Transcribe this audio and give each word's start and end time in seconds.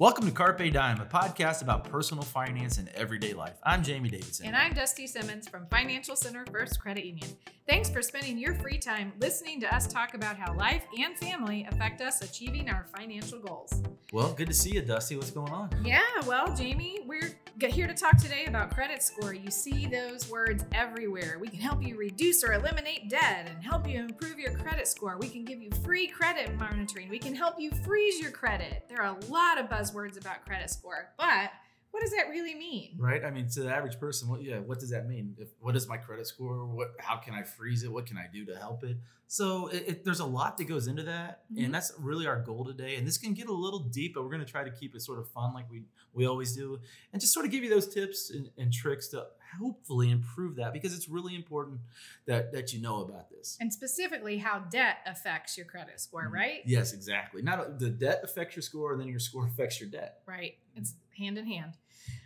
Welcome 0.00 0.26
to 0.26 0.30
Carpe 0.30 0.72
Dime, 0.72 1.00
a 1.00 1.04
podcast 1.06 1.60
about 1.60 1.82
personal 1.82 2.22
finance 2.22 2.78
and 2.78 2.88
everyday 2.90 3.34
life. 3.34 3.56
I'm 3.64 3.82
Jamie 3.82 4.08
Davidson. 4.08 4.46
And 4.46 4.54
I'm 4.54 4.72
Dusty 4.72 5.08
Simmons 5.08 5.48
from 5.48 5.66
Financial 5.66 6.14
Center 6.14 6.46
First 6.52 6.78
Credit 6.78 7.04
Union. 7.04 7.28
Thanks 7.68 7.90
for 7.90 8.00
spending 8.00 8.38
your 8.38 8.54
free 8.54 8.78
time 8.78 9.12
listening 9.18 9.60
to 9.60 9.74
us 9.74 9.88
talk 9.88 10.14
about 10.14 10.36
how 10.36 10.54
life 10.54 10.84
and 10.96 11.18
family 11.18 11.66
affect 11.68 12.00
us 12.00 12.22
achieving 12.22 12.70
our 12.70 12.86
financial 12.96 13.40
goals. 13.40 13.82
Well, 14.12 14.32
good 14.34 14.46
to 14.46 14.54
see 14.54 14.70
you, 14.74 14.82
Dusty. 14.82 15.16
What's 15.16 15.32
going 15.32 15.50
on? 15.50 15.70
Yeah, 15.84 15.98
well, 16.28 16.54
Jamie, 16.54 17.00
we're 17.04 17.32
here 17.66 17.88
to 17.88 17.94
talk 17.94 18.16
today 18.18 18.44
about 18.46 18.70
credit 18.72 19.02
score. 19.02 19.34
You 19.34 19.50
see 19.50 19.86
those 19.86 20.30
words 20.30 20.64
everywhere. 20.72 21.38
We 21.40 21.48
can 21.48 21.58
help 21.58 21.82
you 21.82 21.96
reduce 21.96 22.44
or 22.44 22.52
eliminate 22.52 23.10
debt 23.10 23.50
and 23.52 23.64
help 23.64 23.88
you 23.88 23.98
improve 23.98 24.38
your 24.38 24.52
credit 24.52 24.86
score. 24.86 25.18
We 25.18 25.28
can 25.28 25.44
give 25.44 25.60
you 25.60 25.70
free 25.82 26.06
credit 26.06 26.56
monitoring. 26.56 27.08
We 27.08 27.18
can 27.18 27.34
help 27.34 27.56
you 27.58 27.72
freeze 27.84 28.20
your 28.20 28.30
credit. 28.30 28.84
There 28.88 29.02
are 29.02 29.16
a 29.16 29.24
lot 29.30 29.58
of 29.58 29.66
buzzwords 29.66 30.16
about 30.16 30.44
credit 30.46 30.70
score, 30.70 31.10
but 31.18 31.50
what 31.90 32.00
does 32.02 32.10
that 32.12 32.28
really 32.30 32.54
mean? 32.54 32.96
Right. 32.98 33.24
I 33.24 33.30
mean, 33.30 33.48
to 33.50 33.62
the 33.62 33.70
average 33.74 33.98
person, 33.98 34.28
what 34.28 34.42
yeah, 34.42 34.58
what 34.58 34.78
does 34.78 34.90
that 34.90 35.08
mean? 35.08 35.34
If, 35.38 35.48
what 35.60 35.74
is 35.76 35.88
my 35.88 35.96
credit 35.96 36.26
score? 36.26 36.64
What 36.66 36.88
how 36.98 37.16
can 37.16 37.34
I 37.34 37.42
freeze 37.42 37.82
it? 37.82 37.90
What 37.92 38.06
can 38.06 38.16
I 38.16 38.26
do 38.32 38.44
to 38.46 38.56
help 38.56 38.84
it? 38.84 38.96
So 39.30 39.66
it, 39.68 39.84
it, 39.86 40.04
there's 40.04 40.20
a 40.20 40.26
lot 40.26 40.56
that 40.56 40.64
goes 40.64 40.86
into 40.86 41.02
that, 41.02 41.42
Mhm. 41.52 41.66
and 41.66 41.74
that's 41.74 41.92
really 41.98 42.26
our 42.26 42.40
goal 42.40 42.64
today. 42.64 42.96
And 42.96 43.06
this 43.06 43.18
can 43.18 43.34
get 43.34 43.48
a 43.48 43.52
little 43.52 43.80
deep, 43.80 44.14
but 44.14 44.22
we're 44.22 44.30
going 44.30 44.44
to 44.44 44.50
try 44.50 44.64
to 44.64 44.70
keep 44.70 44.94
it 44.94 45.02
sort 45.02 45.18
of 45.18 45.28
fun, 45.30 45.52
like 45.52 45.70
we 45.70 45.82
we 46.14 46.26
always 46.26 46.54
do, 46.56 46.78
and 47.12 47.20
just 47.20 47.34
sort 47.34 47.44
of 47.44 47.52
give 47.52 47.62
you 47.62 47.68
those 47.70 47.92
tips 47.92 48.30
and, 48.30 48.48
and 48.56 48.72
tricks 48.72 49.08
to 49.08 49.26
hopefully 49.60 50.10
improve 50.10 50.56
that 50.56 50.72
because 50.74 50.94
it's 50.94 51.08
really 51.08 51.34
important 51.34 51.80
that 52.26 52.52
that 52.52 52.72
you 52.72 52.80
know 52.80 53.02
about 53.02 53.28
this. 53.30 53.56
And 53.60 53.70
specifically, 53.72 54.38
how 54.38 54.60
debt 54.60 54.98
affects 55.06 55.56
your 55.58 55.66
credit 55.66 56.00
score, 56.00 56.26
Mhm. 56.28 56.32
right? 56.32 56.60
Yes, 56.64 56.92
exactly. 56.94 57.42
Not 57.42 57.78
the 57.78 57.90
debt 57.90 58.20
affects 58.22 58.56
your 58.56 58.62
score, 58.62 58.92
and 58.92 59.00
then 59.00 59.08
your 59.08 59.20
score 59.20 59.46
affects 59.52 59.78
your 59.80 59.90
debt. 59.90 60.22
Right. 60.26 60.56
It's 60.74 60.94
hand 61.18 61.38
in 61.38 61.46
hand. 61.46 61.72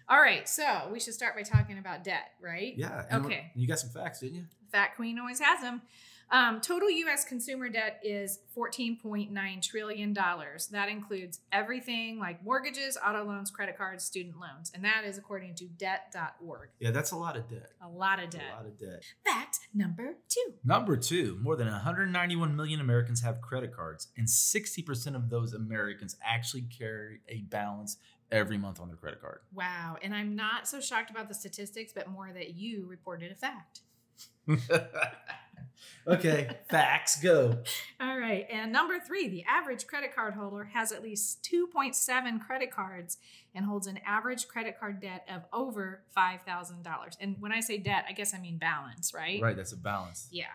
All 0.09 0.21
right. 0.21 0.49
So 0.49 0.89
we 0.93 1.01
should 1.01 1.15
start 1.15 1.35
by 1.35 1.43
talking 1.43 1.79
about 1.79 2.05
debt, 2.05 2.33
right? 2.41 2.75
Yeah. 2.77 3.05
Okay. 3.13 3.51
You 3.55 3.67
got 3.67 3.79
some 3.79 3.91
facts, 3.91 4.21
didn't 4.21 4.37
you? 4.37 4.45
Fat 4.71 4.97
Queen 4.97 5.19
always 5.19 5.41
has 5.41 5.61
them. 5.61 5.83
Um, 6.33 6.63
total 6.63 6.91
U.S. 6.91 7.27
consumer 7.27 7.69
debt 7.69 8.01
is 8.03 8.39
$14.9 8.57 9.63
trillion. 9.63 10.15
That 10.15 10.89
includes 10.89 11.41
everything 11.53 12.19
like 12.19 12.43
mortgages, 12.43 12.97
auto 13.07 13.23
loans, 13.23 13.51
credit 13.51 13.77
cards, 13.77 14.03
student 14.03 14.37
loans. 14.41 14.73
And 14.75 14.83
that 14.83 15.05
is 15.05 15.19
according 15.19 15.57
to 15.57 15.67
debt.org. 15.67 16.71
Yeah, 16.81 16.91
that's 16.91 17.11
a 17.11 17.17
lot 17.17 17.37
of 17.37 17.51
debt. 17.51 17.73
A 17.83 17.89
lot 17.89 18.19
of 18.19 18.31
debt. 18.31 18.45
A 18.51 18.57
lot 18.57 18.67
of 18.67 18.79
debt. 18.79 19.05
Fact 19.27 19.59
number 19.75 20.15
two. 20.31 20.55
Number 20.65 20.97
two, 20.97 21.39
more 21.43 21.55
than 21.55 21.69
191 21.69 22.57
million 22.57 22.81
Americans 22.81 23.21
have 23.21 23.43
credit 23.43 23.77
cards, 23.77 24.09
and 24.17 24.27
60% 24.27 25.15
of 25.15 25.29
those 25.29 25.53
Americans 25.53 26.17
actually 26.25 26.63
carry 26.63 27.21
a 27.29 27.43
balance 27.43 27.99
every 28.33 28.59
month 28.59 28.81
on 28.81 28.89
their 28.89 28.97
credit 28.97 29.21
card. 29.21 29.41
Wow. 29.55 29.97
And 30.03 30.15
I'm 30.15 30.35
not 30.35 30.67
so 30.67 30.81
shocked 30.81 31.11
about 31.11 31.29
the 31.29 31.35
statistics, 31.35 31.93
but 31.95 32.09
more 32.09 32.33
that 32.33 32.55
you 32.55 32.87
reported 32.89 33.31
a 33.31 33.35
fact. 33.35 33.81
okay, 36.07 36.57
facts 36.69 37.21
go. 37.21 37.59
All 38.01 38.19
right. 38.19 38.47
And 38.51 38.73
number 38.73 38.99
three, 38.99 39.29
the 39.29 39.45
average 39.45 39.87
credit 39.87 40.15
card 40.15 40.35
holder 40.35 40.65
has 40.65 40.91
at 40.91 41.03
least 41.03 41.49
2.7 41.51 42.45
credit 42.45 42.71
cards 42.71 43.19
and 43.55 43.65
holds 43.67 43.87
an 43.87 44.01
average 44.07 44.49
credit 44.49 44.79
card 44.79 45.01
debt 45.01 45.27
of 45.33 45.43
over 45.53 46.03
$5,000. 46.17 47.17
And 47.21 47.37
when 47.39 47.53
I 47.53 47.61
say 47.61 47.79
debt, 47.79 48.05
I 48.09 48.13
guess 48.13 48.35
I 48.35 48.39
mean 48.39 48.59
balance, 48.59 49.13
right? 49.15 49.41
Right, 49.41 49.57
that's 49.57 49.73
a 49.73 49.77
balance. 49.77 50.29
Yeah. 50.31 50.47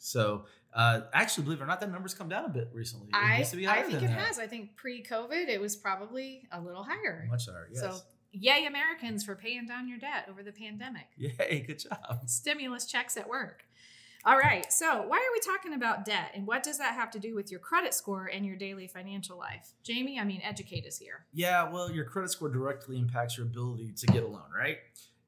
So, 0.00 0.46
uh, 0.72 1.02
actually, 1.12 1.44
believe 1.44 1.60
it 1.60 1.64
or 1.64 1.66
not, 1.66 1.78
that 1.80 1.92
number's 1.92 2.14
come 2.14 2.28
down 2.28 2.46
a 2.46 2.48
bit 2.48 2.70
recently. 2.72 3.08
It 3.08 3.16
I, 3.16 3.38
used 3.38 3.50
to 3.50 3.56
be 3.58 3.68
I 3.68 3.82
think 3.82 4.02
it 4.02 4.06
that. 4.06 4.10
has. 4.10 4.38
I 4.38 4.46
think 4.46 4.74
pre 4.76 5.02
COVID, 5.02 5.48
it 5.48 5.60
was 5.60 5.76
probably 5.76 6.48
a 6.50 6.60
little 6.60 6.82
higher. 6.82 7.26
Much 7.28 7.46
higher, 7.46 7.68
yes. 7.70 7.82
So, 7.82 7.98
yay, 8.32 8.64
Americans, 8.66 9.24
for 9.24 9.36
paying 9.36 9.66
down 9.66 9.88
your 9.88 9.98
debt 9.98 10.26
over 10.30 10.42
the 10.42 10.52
pandemic. 10.52 11.06
Yay, 11.16 11.64
good 11.66 11.80
job. 11.80 12.22
Stimulus 12.26 12.86
checks 12.86 13.16
at 13.16 13.28
work. 13.28 13.64
All 14.24 14.38
right. 14.38 14.70
So, 14.72 15.02
why 15.06 15.16
are 15.16 15.32
we 15.32 15.40
talking 15.40 15.74
about 15.74 16.04
debt 16.04 16.32
and 16.34 16.46
what 16.46 16.62
does 16.62 16.78
that 16.78 16.94
have 16.94 17.10
to 17.12 17.18
do 17.18 17.34
with 17.34 17.50
your 17.50 17.60
credit 17.60 17.94
score 17.94 18.26
and 18.32 18.44
your 18.44 18.56
daily 18.56 18.86
financial 18.86 19.38
life? 19.38 19.72
Jamie, 19.82 20.18
I 20.18 20.24
mean, 20.24 20.40
educate 20.44 20.86
us 20.86 20.98
here. 20.98 21.26
Yeah, 21.32 21.70
well, 21.70 21.90
your 21.90 22.04
credit 22.04 22.30
score 22.30 22.50
directly 22.50 22.98
impacts 22.98 23.36
your 23.36 23.46
ability 23.46 23.92
to 23.96 24.06
get 24.06 24.22
a 24.22 24.26
loan, 24.26 24.50
right? 24.54 24.78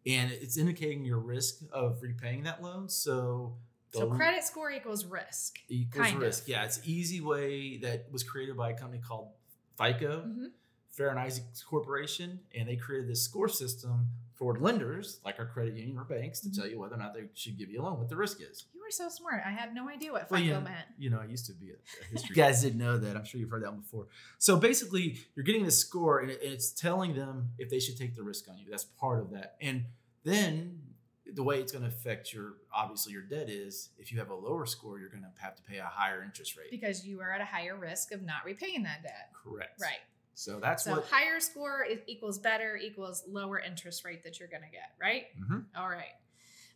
And 0.07 0.31
it's 0.33 0.59
indicating 0.59 1.05
your 1.05 1.21
risk 1.21 1.61
of 1.73 2.03
repaying 2.03 2.43
that 2.43 2.63
loan. 2.63 2.89
So, 2.89 3.57
So 3.93 4.11
credit 4.11 4.43
score 4.45 4.71
equals 4.71 5.05
risk. 5.05 5.59
equals 5.69 6.07
Kind 6.07 6.19
risk. 6.21 6.45
of. 6.45 6.49
Yeah, 6.49 6.65
it's 6.65 6.79
an 6.79 6.85
easy 6.87 7.21
way 7.21 7.77
that 7.79 8.11
was 8.11 8.23
created 8.23 8.57
by 8.57 8.71
a 8.71 8.75
company 8.79 9.03
called 9.07 9.29
FICO, 9.77 10.23
Mhm. 10.27 10.51
Fair 10.91 11.09
and 11.09 11.19
Isaacs 11.19 11.63
Corporation, 11.63 12.41
and 12.55 12.69
they 12.69 12.77
created 12.77 13.09
this 13.09 13.23
score 13.23 13.49
system 13.49 14.09
for 14.35 14.59
lenders 14.59 15.21
like 15.25 15.39
our 15.39 15.47
credit 15.47 15.75
union 15.77 15.97
or 15.99 16.05
banks 16.05 16.41
to 16.41 16.49
Mhm. 16.49 16.57
tell 16.57 16.67
you 16.67 16.79
whether 16.79 16.95
or 16.95 16.99
not 16.99 17.15
they 17.15 17.29
should 17.35 17.57
give 17.57 17.71
you 17.71 17.81
a 17.81 17.83
loan, 17.83 17.99
what 17.99 18.09
the 18.09 18.17
risk 18.17 18.41
is. 18.41 18.67
You 18.75 18.81
were 18.81 18.91
so 18.91 19.09
smart. 19.09 19.43
I 19.47 19.51
had 19.51 19.73
no 19.75 19.89
idea 19.89 20.13
what 20.13 20.23
FICO 20.23 20.35
Well, 20.35 20.43
you 20.43 20.51
know, 20.53 20.61
meant. 20.61 20.87
you 20.99 21.11
know, 21.11 21.21
I 21.21 21.27
used 21.27 21.47
to 21.47 21.53
be 21.53 21.71
a, 21.71 21.75
a 21.75 22.05
history. 22.11 22.29
you 22.31 22.35
guys 22.35 22.61
didn't 22.63 22.79
know 22.79 22.99
that. 22.99 23.17
I'm 23.17 23.25
sure 23.25 23.41
you've 23.41 23.51
heard 23.51 23.63
that 23.63 23.71
one 23.73 23.81
before. 23.83 24.09
So 24.39 24.57
basically, 24.59 25.19
you're 25.35 25.45
getting 25.45 25.65
this 25.65 25.79
score, 25.79 26.21
and 26.21 26.31
it's 26.31 26.71
telling 26.73 27.15
them 27.15 27.53
if 27.59 27.71
they 27.71 27.79
should 27.79 27.97
take 27.97 28.15
the 28.17 28.23
risk 28.23 28.49
on 28.49 28.59
you. 28.59 28.69
That's 28.71 28.85
part 28.85 29.21
of 29.21 29.31
that. 29.31 29.57
And 29.61 29.85
then 30.25 30.92
the 31.35 31.43
way 31.43 31.61
it's 31.61 31.73
going 31.73 31.83
to 31.83 31.89
affect 31.89 32.33
your 32.33 32.55
obviously 32.75 33.13
your 33.13 33.23
debt 33.23 33.49
is 33.49 33.91
if 33.99 34.13
you 34.13 34.19
have 34.19 34.31
a 34.31 34.35
lower 34.35 34.67
score, 34.67 34.99
you're 34.99 35.09
going 35.09 35.23
to 35.23 35.43
have 35.43 35.57
to 35.57 35.63
pay 35.63 35.79
a 35.79 35.85
higher 35.85 36.23
interest 36.23 36.57
rate. 36.57 36.71
Because 36.71 37.07
you 37.07 37.21
are 37.21 37.33
at 37.33 37.41
a 37.41 37.45
higher 37.45 37.77
risk 37.77 38.13
of 38.13 38.23
not 38.23 38.45
repaying 38.45 38.83
that 38.85 39.03
debt. 39.03 39.31
Correct. 39.45 39.81
Right. 39.81 40.01
So 40.35 40.61
that's 40.61 40.85
so 40.85 40.93
what. 40.93 41.07
higher 41.11 41.41
score 41.41 41.87
equals 42.07 42.39
better 42.39 42.77
equals 42.77 43.23
lower 43.29 43.59
interest 43.61 44.05
rate 44.05 44.23
that 44.25 44.39
you're 44.41 44.49
going 44.49 44.63
to 44.63 44.71
get, 44.71 44.93
right? 45.01 45.25
Mhm. 45.41 45.65
All 45.77 45.89
right. 45.89 46.15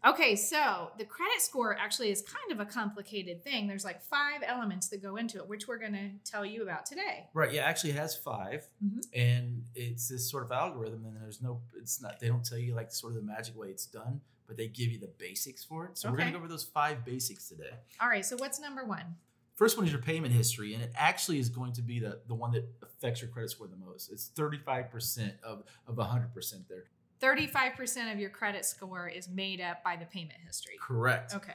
Okay, 0.07 0.37
so 0.37 0.93
the 0.99 1.05
credit 1.07 1.41
score 1.41 1.75
actually 1.77 2.11
is 2.11 2.21
kind 2.23 2.53
of 2.53 2.61
a 2.61 2.71
complicated 2.71 3.43
thing. 3.43 3.67
There's 3.67 3.85
like 3.85 4.03
five 4.03 4.43
elements 4.47 4.89
that 4.91 5.03
go 5.03 5.17
into 5.17 5.39
it, 5.39 5.49
which 5.49 5.67
we're 5.67 5.79
going 5.79 5.95
to 5.95 6.11
tell 6.31 6.45
you 6.45 6.63
about 6.63 6.85
today. 6.87 7.27
Right. 7.33 7.53
Yeah. 7.53 7.63
Actually, 7.65 7.91
it 7.91 7.97
has 7.97 8.15
5 8.15 8.69
Mhm. 8.85 9.03
and 9.15 9.65
it's 9.75 10.07
this 10.09 10.31
sort 10.31 10.45
of 10.45 10.53
algorithm. 10.53 11.07
And 11.07 11.17
there's 11.21 11.41
no. 11.43 11.63
It's 11.77 12.01
not. 12.03 12.21
They 12.21 12.29
don't 12.29 12.45
tell 12.45 12.59
you 12.59 12.75
like 12.75 12.93
sort 12.93 13.15
of 13.15 13.17
the 13.17 13.27
magic 13.27 13.57
way 13.57 13.69
it's 13.71 13.87
done, 13.87 14.21
but 14.47 14.57
they 14.57 14.69
give 14.69 14.89
you 14.89 14.99
the 14.99 15.11
basics 15.19 15.65
for 15.65 15.87
it. 15.87 15.99
So 15.99 16.11
we're 16.11 16.19
gonna 16.19 16.33
go 16.33 16.39
over 16.39 16.49
those 16.49 16.65
five 16.65 17.05
basics 17.05 17.49
today. 17.49 17.71
All 18.01 18.09
right, 18.09 18.25
so 18.25 18.37
what's 18.37 18.61
number 18.61 18.85
one? 18.85 19.17
First 19.55 19.79
one 19.79 19.87
is 19.87 19.93
your 19.93 20.03
payment 20.03 20.35
history, 20.35 20.75
and 20.75 20.83
it 20.83 20.93
actually 20.95 21.39
is 21.39 21.49
going 21.49 21.73
to 21.73 21.83
be 21.83 21.99
the, 21.99 22.21
the 22.29 22.35
one 22.35 22.53
that 22.53 22.69
affects 22.83 23.23
your 23.23 23.31
credit 23.31 23.51
score 23.51 23.67
the 23.67 23.77
most. 23.77 24.13
It's 24.13 24.31
35% 24.37 25.33
of, 25.43 25.63
of 25.87 25.97
100% 25.97 26.69
there. 26.69 26.85
35% 27.23 28.13
of 28.13 28.21
your 28.21 28.29
credit 28.29 28.67
score 28.67 29.09
is 29.09 29.31
made 29.31 29.63
up 29.63 29.83
by 29.83 29.97
the 29.97 30.05
payment 30.05 30.39
history. 30.45 30.75
Correct. 30.79 31.35
Okay. 31.35 31.55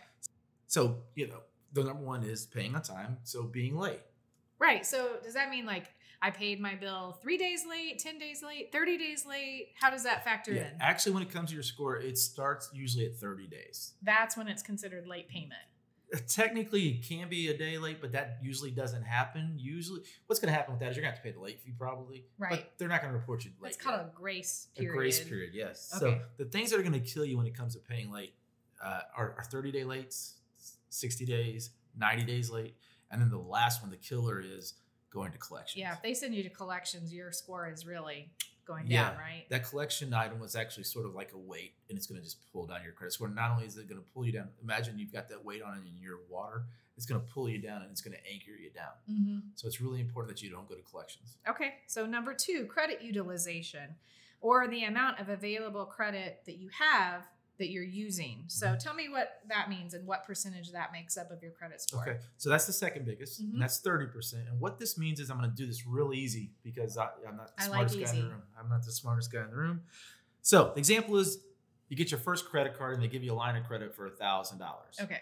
So, 0.66 0.97
you 1.13 1.28
know, 1.28 1.41
the 1.74 1.84
number 1.84 2.03
one 2.03 2.24
is 2.24 2.47
paying 2.47 2.75
on 2.75 2.81
time. 2.81 3.18
So 3.24 3.44
being 3.44 3.78
late. 3.78 4.01
Right. 4.57 4.85
So 4.85 5.18
does 5.24 5.35
that 5.35 5.50
mean 5.50 5.66
like 5.66 5.85
I 6.22 6.30
paid 6.30 6.59
my 6.59 6.76
bill 6.76 7.18
three 7.22 7.38
days 7.38 7.66
late, 7.68 7.98
10 8.00 8.20
days 8.20 8.44
late, 8.44 8.72
30 8.72 8.98
days 8.98 9.26
late? 9.26 9.70
How 9.80 9.90
does 9.90 10.04
that 10.04 10.24
factor 10.24 10.54
Yeah. 10.54 10.68
in? 10.70 10.78
Actually, 10.80 11.14
when 11.14 11.24
it 11.24 11.32
comes 11.32 11.50
to 11.50 11.56
your 11.56 11.64
score, 11.64 11.98
it 11.98 12.18
starts 12.18 12.70
usually 12.74 13.06
at 13.08 13.16
30 13.16 13.48
days. 13.48 13.94
That's 14.04 14.38
when 14.38 14.48
it's 14.48 14.62
considered 14.62 15.08
late 15.08 15.28
payment. 15.30 15.62
Technically, 16.28 16.90
it 16.90 17.04
can 17.08 17.30
be 17.30 17.48
a 17.48 17.58
day 17.58 17.78
late, 17.78 18.02
but 18.02 18.12
that 18.12 18.38
usually 18.42 18.70
doesn't 18.70 19.04
happen. 19.04 19.56
Usually, 19.58 20.02
what's 20.28 20.40
going 20.42 20.52
to 20.52 20.56
happen 20.56 20.74
with 20.74 20.81
that 20.81 20.92
is 20.92 20.98
you're 20.98 21.04
going 21.04 21.14
to 21.14 21.16
have 21.16 21.24
to 21.24 21.30
pay 21.30 21.34
the 21.34 21.40
late 21.40 21.62
fee 21.62 21.72
probably. 21.78 22.26
Right. 22.38 22.52
But 22.52 22.74
they're 22.78 22.90
not 22.90 23.02
going 23.02 23.14
to 23.14 23.18
report 23.18 23.46
you 23.46 23.52
late. 23.62 23.70
It's 23.74 23.78
called 23.81 24.02
a 24.02 24.12
grace 24.14 24.68
period. 24.76 24.92
a 24.92 24.98
grace 24.98 25.24
period. 25.24 25.52
Yes. 25.54 25.90
Okay. 25.96 26.20
So 26.20 26.22
the 26.38 26.46
things 26.46 26.70
that 26.72 26.80
are 26.80 26.84
going 26.84 26.94
to 26.94 27.00
kill 27.00 27.24
you 27.26 27.38
when 27.38 27.48
it 27.48 27.56
comes 27.56 27.74
to 27.76 27.80
paying 27.80 28.12
late 28.12 28.34
uh, 28.84 29.02
are, 29.16 29.36
are 29.38 29.44
30 29.46 29.72
day 29.72 29.84
lates, 29.84 30.34
60 30.90 31.26
days, 31.26 31.70
90 31.98 32.24
days 32.26 32.50
late, 32.50 32.76
and 33.10 33.22
then 33.22 33.30
the 33.30 33.38
last 33.38 33.81
one, 33.81 33.90
the 33.90 33.98
killer, 33.98 34.42
is 34.46 34.74
going 35.12 35.32
to 35.32 35.38
collections. 35.38 35.80
Yeah, 35.80 35.94
if 35.94 36.02
they 36.02 36.14
send 36.14 36.34
you 36.34 36.42
to 36.44 36.50
collections, 36.50 37.14
your 37.14 37.32
score 37.32 37.70
is 37.70 37.86
really 37.86 38.32
going 38.66 38.88
Yeah. 38.88 39.10
down, 39.12 39.18
right? 39.19 39.46
That 39.50 39.68
collection 39.68 40.13
item 40.13 40.40
was 40.40 40.56
actually 40.56 40.86
sort 40.86 41.06
of 41.06 41.13
like 41.13 41.34
a 41.34 41.38
weight, 41.38 41.74
and 41.90 41.98
it's 41.98 42.08
going 42.08 42.19
to 42.19 42.24
just 42.24 42.38
pull 42.52 42.66
down 42.66 42.84
your 42.84 42.94
credit 42.94 43.12
score. 43.13 43.28
Not 43.28 43.52
only 43.52 43.66
is 43.66 43.78
it 43.78 43.88
going 43.90 44.00
to 44.02 44.08
pull 44.13 44.25
you 44.25 44.31
down, 44.31 44.50
imagine 44.63 44.98
you've 44.98 45.12
got 45.12 45.28
that 45.30 45.44
weight 45.44 45.62
on 45.62 45.78
it 45.78 45.81
in 45.88 46.00
your 46.02 46.19
water. 46.30 46.63
It's 46.98 47.06
going 47.06 47.19
to 47.19 47.28
pull 47.28 47.50
you 47.50 47.58
down 47.58 47.81
and 47.81 47.92
it's 47.92 48.02
going 48.02 48.16
to 48.16 48.31
anchor 48.31 48.52
you 48.52 48.69
down. 48.69 48.92
hmm 49.08 49.40
So 49.56 49.68
it's 49.68 49.81
really 49.81 50.00
important 50.00 50.36
that 50.36 50.44
you 50.44 50.50
don't 50.52 50.68
go 50.69 50.75
to 50.75 50.81
collections. 50.84 51.38
Okay, 51.50 51.75
so 51.88 52.06
number 52.06 52.34
two, 52.34 52.66
credit 52.66 53.02
utilization, 53.02 53.96
or 54.40 54.68
the 54.68 54.84
amount 54.86 55.19
of 55.19 55.30
available 55.30 55.86
credit 55.86 56.42
that 56.46 56.57
you 56.57 56.69
have 56.78 57.28
that 57.62 57.69
you're 57.69 57.84
using. 57.84 58.44
So 58.48 58.68
Mm-hmm. 58.68 58.78
tell 58.80 58.94
me 58.94 59.08
what 59.10 59.40
that 59.48 59.69
means 59.69 59.94
and 59.94 60.06
what 60.06 60.25
percentage 60.25 60.72
that 60.74 60.92
makes 60.92 61.16
up 61.18 61.31
of 61.31 61.42
your 61.42 61.52
credit 61.52 61.80
score. 61.81 62.02
Okay, 62.02 62.18
so 62.38 62.50
that's 62.50 62.66
the 62.66 62.74
second 62.74 63.06
biggest, 63.06 63.42
Mhm. 63.42 63.54
and 63.54 63.62
that's 63.62 63.80
thirty 63.80 64.08
percent. 64.08 64.48
And 64.50 64.60
what 64.60 64.80
this 64.80 64.98
means 64.98 65.19
is 65.19 65.30
I'm 65.30 65.38
going 65.38 65.50
to 65.50 65.56
do 65.56 65.66
this 65.66 65.86
real 65.88 66.13
easy 66.13 66.52
because 66.63 66.98
I, 66.98 67.08
I'm 67.28 67.38
not 67.38 67.56
the 67.56 67.63
I 67.63 67.68
like 67.68 67.90
smartest 67.90 68.13
guy 68.13 68.19
in 68.19 68.25
the 68.25 68.31
room. 68.34 68.42
I'm 68.60 68.69
not 68.69 68.84
the 68.84 68.92
smartest 68.92 69.31
guy 69.31 69.44
in 69.44 69.50
the 69.50 69.56
room. 69.56 69.81
So 70.42 70.72
the 70.74 70.80
example 70.80 71.18
is 71.18 71.40
you 71.88 71.96
get 71.98 72.12
your 72.12 72.19
first 72.19 72.46
credit 72.50 72.78
card 72.78 72.94
and 72.96 73.04
they 73.04 73.08
give 73.08 73.24
you 73.24 73.31
a 73.31 73.36
line 73.36 73.56
of 73.56 73.64
credit 73.66 73.94
for 73.96 74.06
a 74.07 74.12
thousand 74.12 74.57
dollars. 74.60 74.98
Okay. 75.00 75.22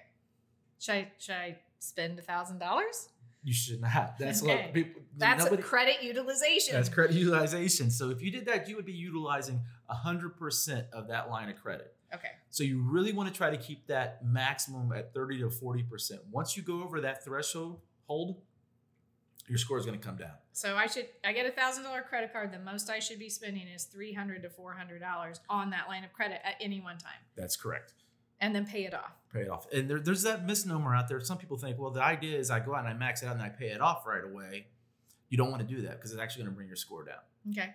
Should 0.79 0.95
I 0.95 1.11
should 1.19 1.35
I 1.35 1.59
spend 1.79 2.17
a 2.19 2.21
thousand 2.21 2.59
dollars? 2.59 3.09
You 3.43 3.53
should 3.53 3.79
not. 3.81 4.17
That's 4.19 4.43
Okay. 4.43 4.63
what 4.65 4.73
people. 4.73 5.01
That's 5.17 5.45
nobody- 5.45 5.63
credit 5.63 6.03
utilization. 6.03 6.73
That's 6.75 6.89
credit 6.89 7.15
utilization. 7.15 7.89
So 7.89 8.09
if 8.09 8.21
you 8.21 8.31
did 8.31 8.45
that, 8.47 8.67
you 8.67 8.75
would 8.75 8.85
be 8.85 8.91
utilizing 8.93 9.61
100% 9.89 10.89
of 10.91 11.07
that 11.07 11.29
line 11.29 11.49
of 11.49 11.55
credit. 11.61 11.95
Okay. 12.13 12.29
So 12.49 12.63
you 12.63 12.81
really 12.81 13.13
want 13.13 13.29
to 13.31 13.35
try 13.35 13.49
to 13.49 13.57
keep 13.57 13.87
that 13.87 14.25
maximum 14.25 14.91
at 14.91 15.13
30 15.13 15.39
to 15.39 15.47
40%. 15.49 16.11
Once 16.31 16.57
you 16.57 16.63
go 16.63 16.81
over 16.83 17.01
that 17.01 17.23
threshold, 17.23 17.79
hold, 18.07 18.41
your 19.47 19.57
score 19.57 19.77
is 19.77 19.85
going 19.85 19.99
to 19.99 20.05
come 20.05 20.15
down. 20.17 20.33
So 20.51 20.75
I 20.75 20.87
should 20.87 21.07
I 21.23 21.33
get 21.33 21.45
a 21.45 21.51
thousand 21.51 21.83
dollar 21.83 22.01
credit 22.01 22.31
card. 22.33 22.51
The 22.51 22.59
most 22.59 22.89
I 22.89 22.99
should 22.99 23.17
be 23.19 23.29
spending 23.29 23.67
is 23.67 23.85
three 23.85 24.13
hundred 24.13 24.43
to 24.43 24.49
four 24.49 24.73
hundred 24.73 24.99
dollars 24.99 25.39
on 25.49 25.69
that 25.71 25.87
line 25.87 26.03
of 26.03 26.13
credit 26.13 26.39
at 26.43 26.55
any 26.61 26.81
one 26.81 26.97
time, 26.97 27.19
That's 27.35 27.55
correct. 27.55 27.93
and 28.41 28.53
then 28.53 28.65
pay 28.65 28.85
it 28.85 28.93
off. 28.93 29.11
Pay 29.33 29.41
it 29.41 29.49
off. 29.49 29.65
And 29.73 29.89
there, 29.89 29.99
there's 29.99 30.23
that 30.23 30.45
misnomer 30.45 30.93
out 30.95 31.07
there. 31.07 31.19
Some 31.21 31.37
people 31.37 31.57
think, 31.57 31.79
well, 31.79 31.91
the 31.91 32.03
idea 32.03 32.37
is 32.37 32.51
I 32.51 32.59
go 32.59 32.75
out 32.75 32.79
and 32.81 32.89
I 32.89 32.93
max 32.93 33.23
it 33.23 33.27
out 33.27 33.35
and 33.35 33.41
I 33.43 33.49
pay 33.49 33.67
it 33.67 33.81
off 33.81 34.05
right 34.05 34.23
away. 34.23 34.67
You 35.29 35.37
don't 35.37 35.49
want 35.51 35.67
to 35.67 35.75
do 35.75 35.81
that 35.83 35.97
because 35.97 36.11
it's 36.11 36.21
actually 36.21 36.43
going 36.43 36.51
to 36.53 36.55
bring 36.55 36.67
your 36.67 36.75
score 36.75 37.03
down. 37.03 37.19
Okay. 37.51 37.73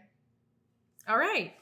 All 1.08 1.16
right. 1.18 1.54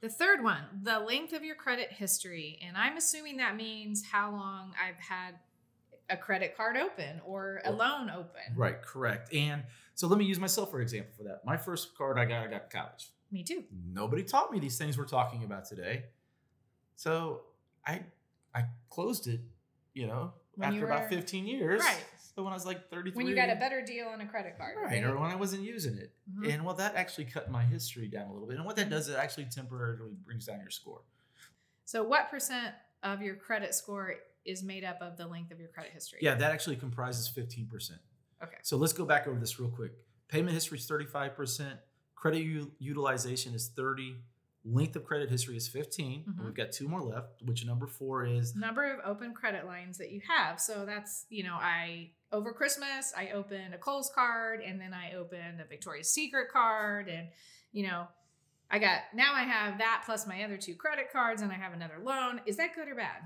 The 0.00 0.08
third 0.08 0.44
one, 0.44 0.62
the 0.82 1.00
length 1.00 1.32
of 1.32 1.42
your 1.42 1.56
credit 1.56 1.90
history. 1.92 2.58
And 2.66 2.76
I'm 2.76 2.96
assuming 2.96 3.38
that 3.38 3.56
means 3.56 4.04
how 4.04 4.30
long 4.30 4.72
I've 4.80 4.96
had 5.00 5.34
a 6.10 6.16
credit 6.16 6.56
card 6.56 6.76
open 6.76 7.20
or 7.26 7.60
a 7.64 7.72
loan 7.72 8.08
open. 8.08 8.40
Right, 8.56 8.80
correct. 8.80 9.34
And 9.34 9.64
so 9.94 10.06
let 10.06 10.18
me 10.18 10.24
use 10.24 10.38
myself 10.38 10.70
for 10.70 10.80
example 10.80 11.12
for 11.16 11.24
that. 11.24 11.44
My 11.44 11.56
first 11.56 11.96
card 11.98 12.18
I 12.18 12.24
got, 12.24 12.46
I 12.46 12.50
got 12.50 12.70
college. 12.70 13.08
Me 13.30 13.42
too. 13.42 13.64
Nobody 13.92 14.22
taught 14.22 14.50
me 14.52 14.58
these 14.60 14.78
things 14.78 14.96
we're 14.96 15.04
talking 15.04 15.42
about 15.44 15.64
today. 15.66 16.04
So 16.96 17.42
I 17.86 18.02
I 18.54 18.64
closed 18.88 19.26
it, 19.26 19.40
you 19.94 20.06
know, 20.06 20.32
When 20.54 20.72
you 20.72 20.76
after 20.80 20.86
about 20.86 21.02
were- 21.10 21.16
15 21.16 21.46
years. 21.46 21.80
Right. 21.80 22.04
When 22.44 22.52
I 22.52 22.56
was 22.56 22.66
like 22.66 22.88
33. 22.90 23.16
When 23.16 23.26
you 23.26 23.34
got 23.34 23.50
a 23.50 23.56
better 23.56 23.82
deal 23.82 24.06
on 24.08 24.20
a 24.20 24.26
credit 24.26 24.56
card. 24.56 24.76
Right, 24.82 25.02
or 25.04 25.18
when 25.18 25.30
I 25.30 25.34
wasn't 25.36 25.62
using 25.62 25.96
it. 25.96 26.12
Mhm. 26.30 26.52
And 26.52 26.64
well, 26.64 26.74
that 26.76 26.94
actually 26.94 27.24
cut 27.26 27.50
my 27.50 27.64
history 27.64 28.08
down 28.08 28.28
a 28.28 28.32
little 28.32 28.46
bit. 28.48 28.56
And 28.56 28.64
what 28.66 28.76
that 28.76 28.88
does, 28.90 29.08
it 29.08 29.16
actually 29.16 29.46
temporarily 29.46 30.14
brings 30.24 30.46
down 30.46 30.60
your 30.60 30.70
score. 30.70 31.02
So, 31.84 32.02
what 32.02 32.30
percent 32.30 32.74
of 33.02 33.22
your 33.22 33.34
credit 33.36 33.74
score 33.74 34.14
is 34.44 34.62
made 34.62 34.84
up 34.84 35.00
of 35.00 35.16
the 35.16 35.26
length 35.26 35.50
of 35.50 35.58
your 35.58 35.68
credit 35.68 35.92
history? 35.92 36.18
Yeah, 36.22 36.34
that 36.34 36.52
actually 36.52 36.76
comprises 36.76 37.28
15%. 37.28 38.00
Okay. 38.42 38.56
So 38.62 38.76
let's 38.76 38.92
go 38.92 39.04
back 39.04 39.26
over 39.26 39.38
this 39.38 39.58
real 39.58 39.70
quick. 39.70 39.92
Payment 40.28 40.52
history 40.54 40.78
is 40.78 40.86
35%, 40.86 41.78
credit 42.14 42.40
u- 42.42 42.72
utilization 42.78 43.54
is 43.54 43.68
30, 43.68 44.16
length 44.70 44.96
of 44.96 45.04
credit 45.04 45.30
history 45.30 45.56
is 45.56 45.68
15. 45.68 46.24
and 46.26 46.36
Mhm. 46.36 46.44
We've 46.44 46.54
got 46.54 46.72
two 46.72 46.88
more 46.88 47.02
left, 47.02 47.42
which 47.42 47.64
number 47.64 47.86
four 47.86 48.24
is 48.24 48.54
Number 48.54 48.84
of 48.92 49.00
open 49.04 49.34
credit 49.34 49.66
lines 49.66 49.98
that 49.98 50.10
you 50.10 50.20
have. 50.28 50.60
So 50.60 50.84
that's, 50.84 51.26
you 51.28 51.42
know, 51.44 51.54
I 51.54 52.12
over 52.30 52.52
Christmas, 52.52 53.12
I 53.16 53.30
opened 53.30 53.72
a 53.74 53.78
Kohl's 53.78 54.10
card 54.14 54.60
and 54.60 54.80
then 54.80 54.92
I 54.92 55.14
opened 55.14 55.60
a 55.60 55.64
Victoria's 55.64 56.10
Secret 56.10 56.50
card. 56.52 57.08
And, 57.08 57.28
you 57.72 57.86
know, 57.86 58.08
I 58.70 58.78
got 58.78 59.14
now 59.14 59.32
I 59.34 59.44
have 59.44 59.78
that 59.78 60.02
plus 60.04 60.26
my 60.26 60.44
other 60.44 60.58
two 60.58 60.74
credit 60.74 61.10
cards 61.10 61.40
and 61.40 61.50
I 61.50 61.54
have 61.54 61.72
another 61.72 61.98
loan. 61.98 62.40
Is 62.44 62.56
that 62.58 62.74
good 62.74 62.88
or 62.88 62.94
bad? 62.94 63.22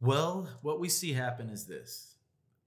Well, 0.00 0.48
what 0.62 0.80
we 0.80 0.88
see 0.88 1.12
happen 1.12 1.50
is 1.50 1.66
this. 1.66 2.16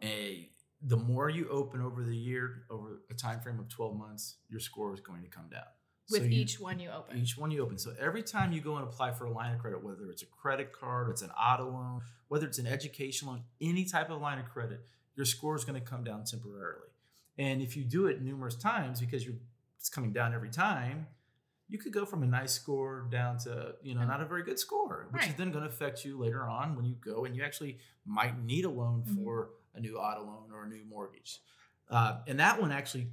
A 0.04 0.50
the 0.86 0.98
more 0.98 1.30
you 1.30 1.48
open 1.50 1.81
over 1.81 2.04
the 2.04 2.16
year, 2.16 2.66
over 2.70 3.02
a 3.10 3.14
time 3.14 3.40
frame 3.40 3.58
of 3.58 3.70
12 3.70 3.96
months, 3.96 4.36
your 4.50 4.60
score 4.60 4.94
is 4.94 5.00
going 5.00 5.24
to 5.24 5.30
come 5.30 5.48
down. 5.50 5.64
So 6.06 6.20
With 6.20 6.32
you- 6.32 6.42
each 6.42 6.60
one 6.60 6.80
you 6.80 6.90
open. 6.90 7.18
each 7.18 7.38
one 7.38 7.50
you 7.52 7.62
open. 7.64 7.78
So 7.78 7.96
every 7.98 8.24
time 8.24 8.52
you 8.52 8.60
go 8.62 8.76
and 8.76 8.84
apply 8.86 9.12
for 9.14 9.26
a 9.26 9.32
line 9.32 9.54
of 9.54 9.60
credit, 9.60 9.82
whether 9.84 10.10
it's 10.12 10.22
a 10.22 10.26
credit 10.26 10.74
card, 10.74 11.10
it's 11.10 11.22
an 11.22 11.32
auto 11.32 11.70
loan, 11.70 12.02
whether 12.28 12.46
it's 12.46 12.60
an 12.60 12.68
education 12.68 13.28
loan, 13.30 13.44
any 13.62 13.86
type 13.86 14.10
of 14.10 14.20
line 14.22 14.38
of 14.40 14.46
credit, 14.50 14.86
your 15.16 15.26
score 15.26 15.56
is 15.56 15.64
going 15.64 15.80
to 15.80 15.86
come 15.86 16.04
down 16.04 16.26
temporarily. 16.26 16.90
And 17.38 17.62
if 17.62 17.78
you 17.78 17.84
do 17.86 18.08
it 18.08 18.22
numerous 18.22 18.56
times 18.56 19.00
because 19.00 19.26
you're 19.26 19.36
it's 19.78 19.90
coming 19.90 20.14
down 20.14 20.34
every 20.34 20.50
time, 20.50 21.08
you 21.70 21.78
could 21.78 21.92
go 21.94 22.06
from 22.06 22.22
a 22.24 22.26
nice 22.26 22.52
score 22.54 23.08
down 23.10 23.38
to 23.40 23.76
you 23.82 23.96
know 23.96 24.06
not 24.06 24.22
a 24.22 24.26
very 24.26 24.44
good 24.44 24.60
score, 24.60 25.08
which 25.12 25.28
is 25.28 25.36
then 25.36 25.52
going 25.52 25.64
to 25.64 25.70
affect 25.70 26.04
you 26.06 26.18
later 26.18 26.44
on 26.44 26.76
when 26.76 26.86
you 26.86 26.96
go 26.96 27.26
and 27.26 27.36
you 27.36 27.44
actually 27.44 27.80
might 28.06 28.38
need 28.44 28.66
a 28.66 28.70
loan 28.70 29.04
Mhm. 29.04 29.16
for 29.16 29.50
a 29.74 29.80
new 29.80 29.98
auto 29.98 30.24
loan 30.26 30.52
or 30.52 30.64
a 30.64 30.68
new 30.68 30.84
mortgage. 30.86 31.42
Uh, 31.90 32.22
and 32.28 32.40
that 32.40 32.62
one 32.62 32.72
actually 32.72 33.12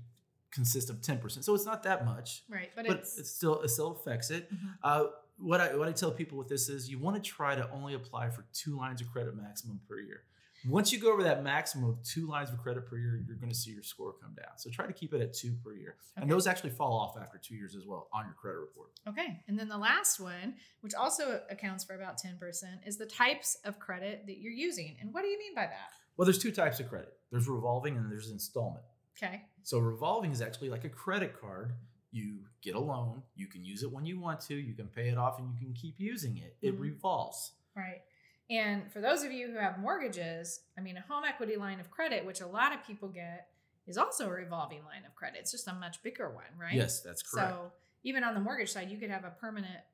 consists 0.52 0.90
of 0.90 1.00
ten 1.02 1.18
percent, 1.18 1.44
so 1.44 1.54
it's 1.54 1.66
not 1.66 1.82
that 1.84 2.04
much 2.04 2.42
right. 2.50 2.70
But, 2.74 2.86
but 2.86 2.96
it's 2.98 3.18
it 3.18 3.26
still 3.26 3.60
it 3.62 3.68
still 3.68 3.92
affects 3.92 4.30
it. 4.30 4.52
Mhm. 4.52 4.74
Uh, 4.82 5.04
what 5.38 5.60
I 5.60 5.74
what 5.76 5.88
I 5.88 5.92
tell 5.92 6.10
people 6.10 6.38
with 6.38 6.48
this 6.48 6.68
is 6.68 6.90
you 6.90 6.98
want 6.98 7.16
to 7.16 7.22
try 7.22 7.54
to 7.54 7.68
only 7.70 7.94
apply 7.94 8.30
for 8.30 8.44
two 8.52 8.76
lines 8.76 9.00
of 9.00 9.10
credit 9.10 9.36
maximum 9.36 9.80
per 9.88 9.98
year. 10.00 10.22
Once 10.68 10.92
you 10.92 10.98
go 10.98 11.10
over 11.10 11.22
that 11.22 11.42
maximum 11.42 11.88
of 11.88 12.02
two 12.02 12.28
lines 12.28 12.50
of 12.50 12.58
credit 12.58 12.84
per 12.86 12.98
year, 12.98 13.18
you're 13.26 13.36
going 13.36 13.48
to 13.48 13.54
see 13.56 13.70
your 13.70 13.82
score 13.82 14.12
come 14.20 14.34
down. 14.34 14.58
So 14.58 14.68
try 14.68 14.86
to 14.86 14.92
keep 14.92 15.14
it 15.14 15.22
at 15.22 15.32
two 15.32 15.54
per 15.64 15.72
year, 15.72 15.96
and 16.16 16.30
those 16.30 16.46
actually 16.46 16.68
fall 16.68 16.92
off 16.92 17.16
after 17.18 17.38
two 17.38 17.54
years 17.54 17.74
as 17.74 17.86
well 17.86 18.08
on 18.12 18.26
your 18.26 18.34
credit 18.34 18.58
report. 18.58 18.90
Okay. 19.08 19.42
And 19.48 19.58
then 19.58 19.70
the 19.70 19.78
last 19.78 20.20
one, 20.20 20.56
which 20.82 20.92
also 20.94 21.40
accounts 21.48 21.84
for 21.84 21.94
about 21.94 22.18
10%, 22.20 22.86
is 22.86 22.98
the 22.98 23.06
types 23.06 23.56
of 23.64 23.78
credit 23.78 24.24
that 24.26 24.38
you're 24.38 24.52
using. 24.52 24.96
And 25.00 25.14
what 25.14 25.22
do 25.22 25.28
you 25.28 25.38
mean 25.38 25.54
by 25.54 25.62
that? 25.62 25.92
Well, 26.18 26.26
there's 26.26 26.36
two 26.38 26.52
types 26.52 26.78
of 26.80 26.90
credit. 26.90 27.14
There's 27.30 27.48
revolving 27.48 27.96
and 27.96 28.12
there's 28.12 28.30
installment. 28.30 28.84
Okay. 29.22 29.42
So 29.62 29.78
revolving 29.78 30.32
is 30.32 30.40
actually 30.40 30.70
like 30.70 30.84
a 30.84 30.88
credit 30.88 31.38
card. 31.38 31.74
You 32.12 32.40
get 32.62 32.74
a 32.74 32.80
loan, 32.80 33.22
you 33.36 33.46
can 33.46 33.64
use 33.64 33.82
it 33.82 33.92
when 33.92 34.04
you 34.04 34.18
want 34.18 34.40
to, 34.42 34.54
you 34.54 34.74
can 34.74 34.88
pay 34.88 35.10
it 35.10 35.18
off, 35.18 35.38
and 35.38 35.48
you 35.52 35.58
can 35.58 35.74
keep 35.74 35.94
using 35.98 36.38
it. 36.38 36.56
It 36.60 36.74
Mhm. 36.76 36.80
revolves. 36.80 37.52
Right. 37.76 38.02
And 38.48 38.90
for 38.92 39.00
those 39.00 39.22
of 39.22 39.30
you 39.30 39.46
who 39.46 39.58
have 39.58 39.78
mortgages, 39.78 40.64
I 40.76 40.80
mean, 40.80 40.96
a 40.96 41.02
home 41.02 41.24
equity 41.24 41.54
line 41.56 41.78
of 41.78 41.88
credit, 41.90 42.24
which 42.24 42.40
a 42.40 42.46
lot 42.46 42.72
of 42.72 42.84
people 42.84 43.08
get, 43.08 43.52
is 43.86 43.96
also 43.96 44.28
a 44.28 44.32
revolving 44.32 44.84
line 44.84 45.04
of 45.04 45.14
credit. 45.14 45.38
It's 45.38 45.52
just 45.52 45.68
a 45.68 45.74
much 45.74 46.02
bigger 46.02 46.30
one, 46.30 46.58
right? 46.58 46.74
Yes, 46.74 47.00
that's 47.00 47.22
correct. 47.22 47.50
So 47.50 47.72
even 48.02 48.24
on 48.24 48.34
the 48.34 48.40
mortgage 48.40 48.72
side, 48.72 48.90
you 48.90 48.98
could 48.98 49.10
have 49.10 49.24
a 49.24 49.30
permanent 49.30 49.84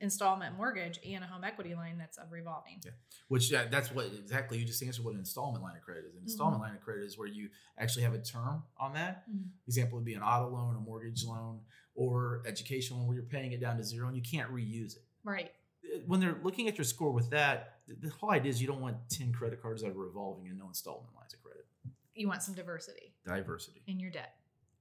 installment 0.00 0.56
mortgage 0.56 0.98
and 1.06 1.24
a 1.24 1.26
home 1.26 1.42
equity 1.44 1.74
line 1.74 1.98
that's 1.98 2.18
a 2.18 2.26
revolving. 2.30 2.80
Yeah. 2.84 2.92
Which 3.28 3.50
yeah, 3.50 3.66
that's 3.70 3.90
what 3.92 4.06
exactly 4.06 4.58
you 4.58 4.64
just 4.64 4.82
answered 4.82 5.04
what 5.04 5.14
an 5.14 5.20
installment 5.20 5.62
line 5.62 5.76
of 5.76 5.82
credit 5.82 6.04
is. 6.08 6.14
An 6.14 6.22
installment 6.22 6.62
line 6.62 6.74
of 6.74 6.80
credit 6.82 7.04
is 7.04 7.18
where 7.18 7.28
you 7.28 7.48
actually 7.78 8.02
have 8.02 8.14
a 8.14 8.18
term 8.22 8.62
on 8.78 8.92
that. 8.94 9.28
Mhm. 9.30 9.48
Example 9.66 9.96
would 9.98 10.04
be 10.04 10.14
an 10.14 10.22
auto 10.22 10.48
loan, 10.54 10.76
a 10.76 10.80
mortgage 10.80 11.24
loan, 11.24 11.60
or 11.94 12.42
education 12.46 12.96
loan 12.96 13.06
where 13.06 13.16
you're 13.16 13.24
paying 13.24 13.52
it 13.52 13.60
down 13.60 13.76
to 13.76 13.82
zero 13.84 14.06
and 14.06 14.16
you 14.16 14.22
can't 14.22 14.50
reuse 14.52 14.96
it. 14.96 15.04
Right. 15.24 15.52
Uh, 15.84 15.98
When 16.06 16.20
they're 16.20 16.38
looking 16.42 16.68
at 16.68 16.78
your 16.78 16.84
score 16.84 17.10
with 17.12 17.30
that, 17.30 17.80
the 17.88 18.10
whole 18.10 18.30
idea 18.30 18.50
is 18.50 18.60
you 18.60 18.66
don't 18.68 18.80
want 18.80 18.96
10 19.10 19.32
credit 19.32 19.60
cards 19.60 19.82
that 19.82 19.88
are 19.90 19.94
revolving 19.94 20.46
and 20.48 20.58
no 20.58 20.68
installment 20.68 21.14
lines 21.16 21.34
of 21.34 21.42
credit. 21.42 21.66
You 22.14 22.28
want 22.28 22.42
some 22.42 22.54
diversity 22.54 23.14
Diversity. 23.24 23.82
in 23.86 23.98
your 24.00 24.10
debt. 24.10 24.34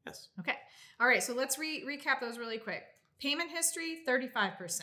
Yes. 0.06 0.30
Okay. 0.40 0.56
All 1.00 1.08
right. 1.08 1.22
So 1.24 1.34
let's 1.34 1.58
re- 1.60 1.84
recap 1.86 2.20
those 2.20 2.38
really 2.38 2.58
quick. 2.58 2.84
Payment 3.20 3.50
history, 3.52 4.04
35%. 4.08 4.82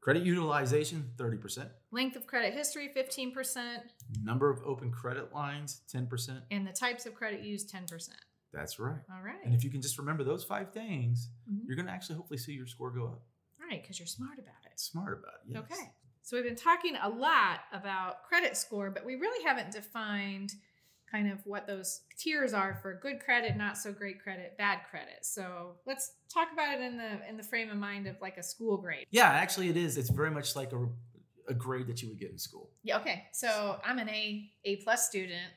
Credit 0.00 0.22
utilization, 0.24 1.10
30%. 1.16 1.68
Length 1.90 2.16
of 2.16 2.26
credit 2.26 2.54
history, 2.54 2.90
15%. 2.96 3.80
Number 4.22 4.48
of 4.50 4.60
open 4.64 4.90
credit 4.92 5.32
lines, 5.34 5.82
10%. 5.92 6.40
And 6.50 6.66
the 6.66 6.72
types 6.72 7.04
of 7.06 7.14
credit 7.14 7.42
used, 7.42 7.72
10%. 7.74 8.08
That's 8.52 8.78
right. 8.78 9.00
All 9.12 9.22
right. 9.22 9.44
And 9.44 9.54
if 9.54 9.64
you 9.64 9.70
can 9.70 9.82
just 9.82 9.98
remember 9.98 10.24
those 10.24 10.44
five 10.44 10.72
things, 10.72 11.28
Mhm. 11.50 11.66
you're 11.66 11.76
going 11.76 11.86
to 11.86 11.92
actually 11.92 12.16
hopefully 12.16 12.38
see 12.38 12.52
your 12.52 12.66
score 12.66 12.90
go 12.90 13.06
up. 13.08 13.22
Right, 13.60 13.82
because 13.82 13.98
you're 13.98 14.06
smart 14.06 14.38
about 14.38 14.64
it. 14.64 14.78
Smart 14.80 15.18
about 15.18 15.34
it. 15.44 15.52
Yes. 15.52 15.64
Okay. 15.64 15.92
So 16.22 16.36
we've 16.36 16.44
been 16.44 16.56
talking 16.56 16.96
a 16.96 17.08
lot 17.08 17.60
about 17.72 18.22
credit 18.24 18.56
score, 18.56 18.90
but 18.90 19.04
we 19.04 19.16
really 19.16 19.44
haven't 19.44 19.72
defined 19.72 20.54
kind 21.10 21.30
of 21.30 21.38
what 21.44 21.66
those 21.66 22.02
tiers 22.18 22.52
are 22.52 22.78
for 22.82 22.98
good 23.02 23.20
credit, 23.20 23.56
not 23.56 23.76
so 23.78 23.92
great 23.92 24.22
credit, 24.22 24.56
bad 24.58 24.80
credit. 24.90 25.18
So 25.24 25.76
let's 25.86 26.12
talk 26.32 26.48
about 26.52 26.74
it 26.74 26.80
in 26.82 26.96
the 26.96 27.28
in 27.28 27.36
the 27.36 27.42
frame 27.42 27.70
of 27.70 27.76
mind 27.76 28.06
of 28.06 28.16
like 28.20 28.36
a 28.36 28.42
school 28.42 28.76
grade. 28.76 29.06
Yeah, 29.10 29.28
actually, 29.28 29.68
it 29.70 29.76
is. 29.76 29.96
It's 29.96 30.10
very 30.10 30.30
much 30.30 30.54
like 30.56 30.72
a, 30.72 30.86
a 31.48 31.54
grade 31.54 31.86
that 31.86 32.02
you 32.02 32.08
would 32.08 32.18
get 32.18 32.30
in 32.30 32.38
school. 32.38 32.70
Yeah. 32.82 32.98
Okay. 32.98 33.24
So 33.32 33.78
I'm 33.84 33.98
an 33.98 34.08
A 34.08 34.50
A 34.64 34.76
plus 34.76 35.06
student. 35.08 35.50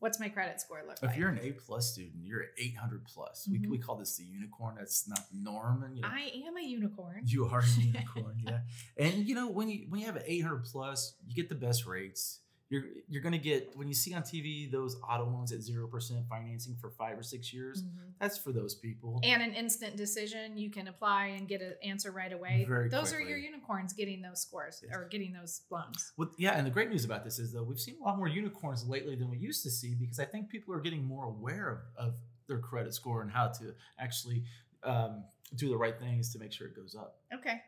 What's 0.00 0.20
my 0.20 0.28
credit 0.28 0.60
score 0.60 0.82
look 0.86 0.98
If 0.98 1.02
like? 1.02 1.10
If 1.12 1.16
you're 1.16 1.28
an 1.30 1.40
A 1.42 1.50
plus 1.50 1.90
student, 1.92 2.22
you're 2.22 2.42
at 2.42 2.50
800 2.56 3.04
plus. 3.04 3.48
We, 3.50 3.58
Mhm. 3.58 3.66
we 3.68 3.78
call 3.78 3.96
this 3.96 4.16
the 4.16 4.22
unicorn. 4.22 4.76
That's 4.78 5.08
not 5.08 5.18
norm. 5.34 5.82
And 5.82 5.96
you, 5.96 6.02
know, 6.02 6.08
I 6.08 6.30
am 6.46 6.56
a 6.56 6.62
unicorn. 6.64 7.22
you 7.26 7.46
are 7.46 7.58
a 7.58 7.66
unicorn, 7.80 8.36
yeah. 8.46 8.60
And 8.96 9.26
you 9.26 9.34
know 9.34 9.48
when 9.48 9.68
you 9.68 9.86
when 9.88 10.00
you 10.00 10.06
have 10.06 10.14
an 10.14 10.22
800 10.24 10.64
plus, 10.66 11.14
you 11.26 11.34
get 11.34 11.48
the 11.48 11.56
best 11.56 11.84
rates. 11.86 12.40
You're 12.70 12.84
you're 13.08 13.22
gonna 13.22 13.38
get 13.38 13.74
when 13.76 13.88
you 13.88 13.94
see 13.94 14.12
on 14.12 14.22
TV 14.22 14.70
those 14.70 14.96
auto 15.08 15.24
loans 15.24 15.52
at 15.52 15.62
zero 15.62 15.86
percent 15.86 16.26
financing 16.28 16.76
for 16.78 16.90
five 16.90 17.18
or 17.18 17.22
six 17.22 17.50
years. 17.52 17.82
Mhm. 17.82 18.12
That's 18.20 18.36
for 18.36 18.52
those 18.52 18.74
people. 18.74 19.20
And 19.22 19.42
an 19.42 19.54
instant 19.54 19.96
decision, 19.96 20.58
you 20.58 20.70
can 20.70 20.88
apply 20.88 21.26
and 21.28 21.48
get 21.48 21.62
an 21.62 21.74
answer 21.82 22.10
right 22.10 22.32
away. 22.32 22.66
Very 22.68 22.90
those 22.90 23.14
are 23.14 23.20
your 23.22 23.38
unicorns 23.38 23.94
getting 23.94 24.20
those 24.20 24.42
scores 24.42 24.82
Yes. 24.84 24.94
or 24.94 25.08
getting 25.08 25.32
those 25.32 25.62
loans. 25.70 26.12
Well, 26.18 26.30
yeah, 26.36 26.58
and 26.58 26.66
the 26.66 26.70
great 26.70 26.90
news 26.90 27.06
about 27.06 27.24
this 27.24 27.38
is 27.38 27.52
though 27.52 27.62
we've 27.62 27.80
seen 27.80 27.96
a 28.02 28.04
lot 28.04 28.18
more 28.18 28.28
unicorns 28.28 28.86
lately 28.86 29.16
than 29.16 29.30
we 29.30 29.38
used 29.38 29.62
to 29.62 29.70
see 29.70 29.94
because 29.94 30.18
I 30.20 30.26
think 30.26 30.50
people 30.50 30.74
are 30.74 30.80
getting 30.80 31.04
more 31.04 31.24
aware 31.24 31.70
of, 31.96 32.08
of 32.08 32.14
their 32.48 32.58
credit 32.58 32.92
score 32.92 33.22
and 33.22 33.30
how 33.30 33.48
to 33.48 33.74
actually 33.98 34.44
um, 34.82 35.24
do 35.56 35.70
the 35.70 35.76
right 35.76 35.98
things 35.98 36.32
to 36.34 36.38
make 36.38 36.52
sure 36.52 36.66
it 36.66 36.76
goes 36.76 36.94
up. 36.94 37.22
Okay. 37.32 37.62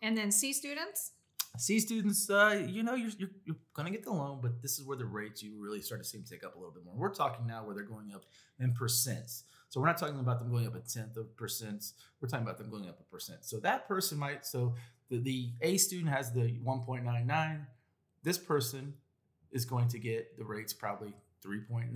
And 0.00 0.16
then 0.16 0.32
C 0.32 0.52
students? 0.52 1.12
C 1.58 1.80
students, 1.80 2.30
uh, 2.30 2.64
you 2.66 2.82
know, 2.82 2.94
you're, 2.94 3.10
you're, 3.18 3.30
you're 3.44 3.56
going 3.74 3.86
to 3.86 3.92
get 3.92 4.04
the 4.04 4.10
loan, 4.10 4.38
but 4.40 4.62
this 4.62 4.78
is 4.78 4.86
where 4.86 4.96
the 4.96 5.04
rates 5.04 5.42
you 5.42 5.52
really 5.58 5.82
start 5.82 6.02
to 6.02 6.08
see 6.08 6.16
them 6.16 6.26
take 6.28 6.44
up 6.44 6.54
a 6.54 6.58
little 6.58 6.72
bit 6.72 6.84
more. 6.84 6.94
We're 6.96 7.12
talking 7.12 7.46
now 7.46 7.64
where 7.64 7.74
they're 7.74 7.84
going 7.84 8.12
up 8.14 8.24
in 8.58 8.72
percents. 8.72 9.42
So 9.68 9.80
we're 9.80 9.86
not 9.86 9.98
talking 9.98 10.18
about 10.18 10.38
them 10.38 10.50
going 10.50 10.66
up 10.66 10.74
a 10.74 10.80
tenth 10.80 11.16
of 11.16 11.36
percent. 11.36 11.84
We're 12.20 12.28
talking 12.28 12.44
about 12.44 12.58
them 12.58 12.70
going 12.70 12.88
up 12.88 13.00
a 13.00 13.04
percent. 13.04 13.44
So 13.44 13.58
that 13.60 13.86
person 13.86 14.18
might, 14.18 14.46
so 14.46 14.74
the, 15.10 15.18
the 15.18 15.50
A 15.60 15.76
student 15.76 16.08
has 16.08 16.32
the 16.32 16.58
1.99. 16.64 17.66
This 18.22 18.38
person 18.38 18.94
is 19.50 19.66
going 19.66 19.88
to 19.88 19.98
get 19.98 20.38
the 20.38 20.44
rates 20.44 20.72
probably 20.72 21.14
3.99, 21.44 21.92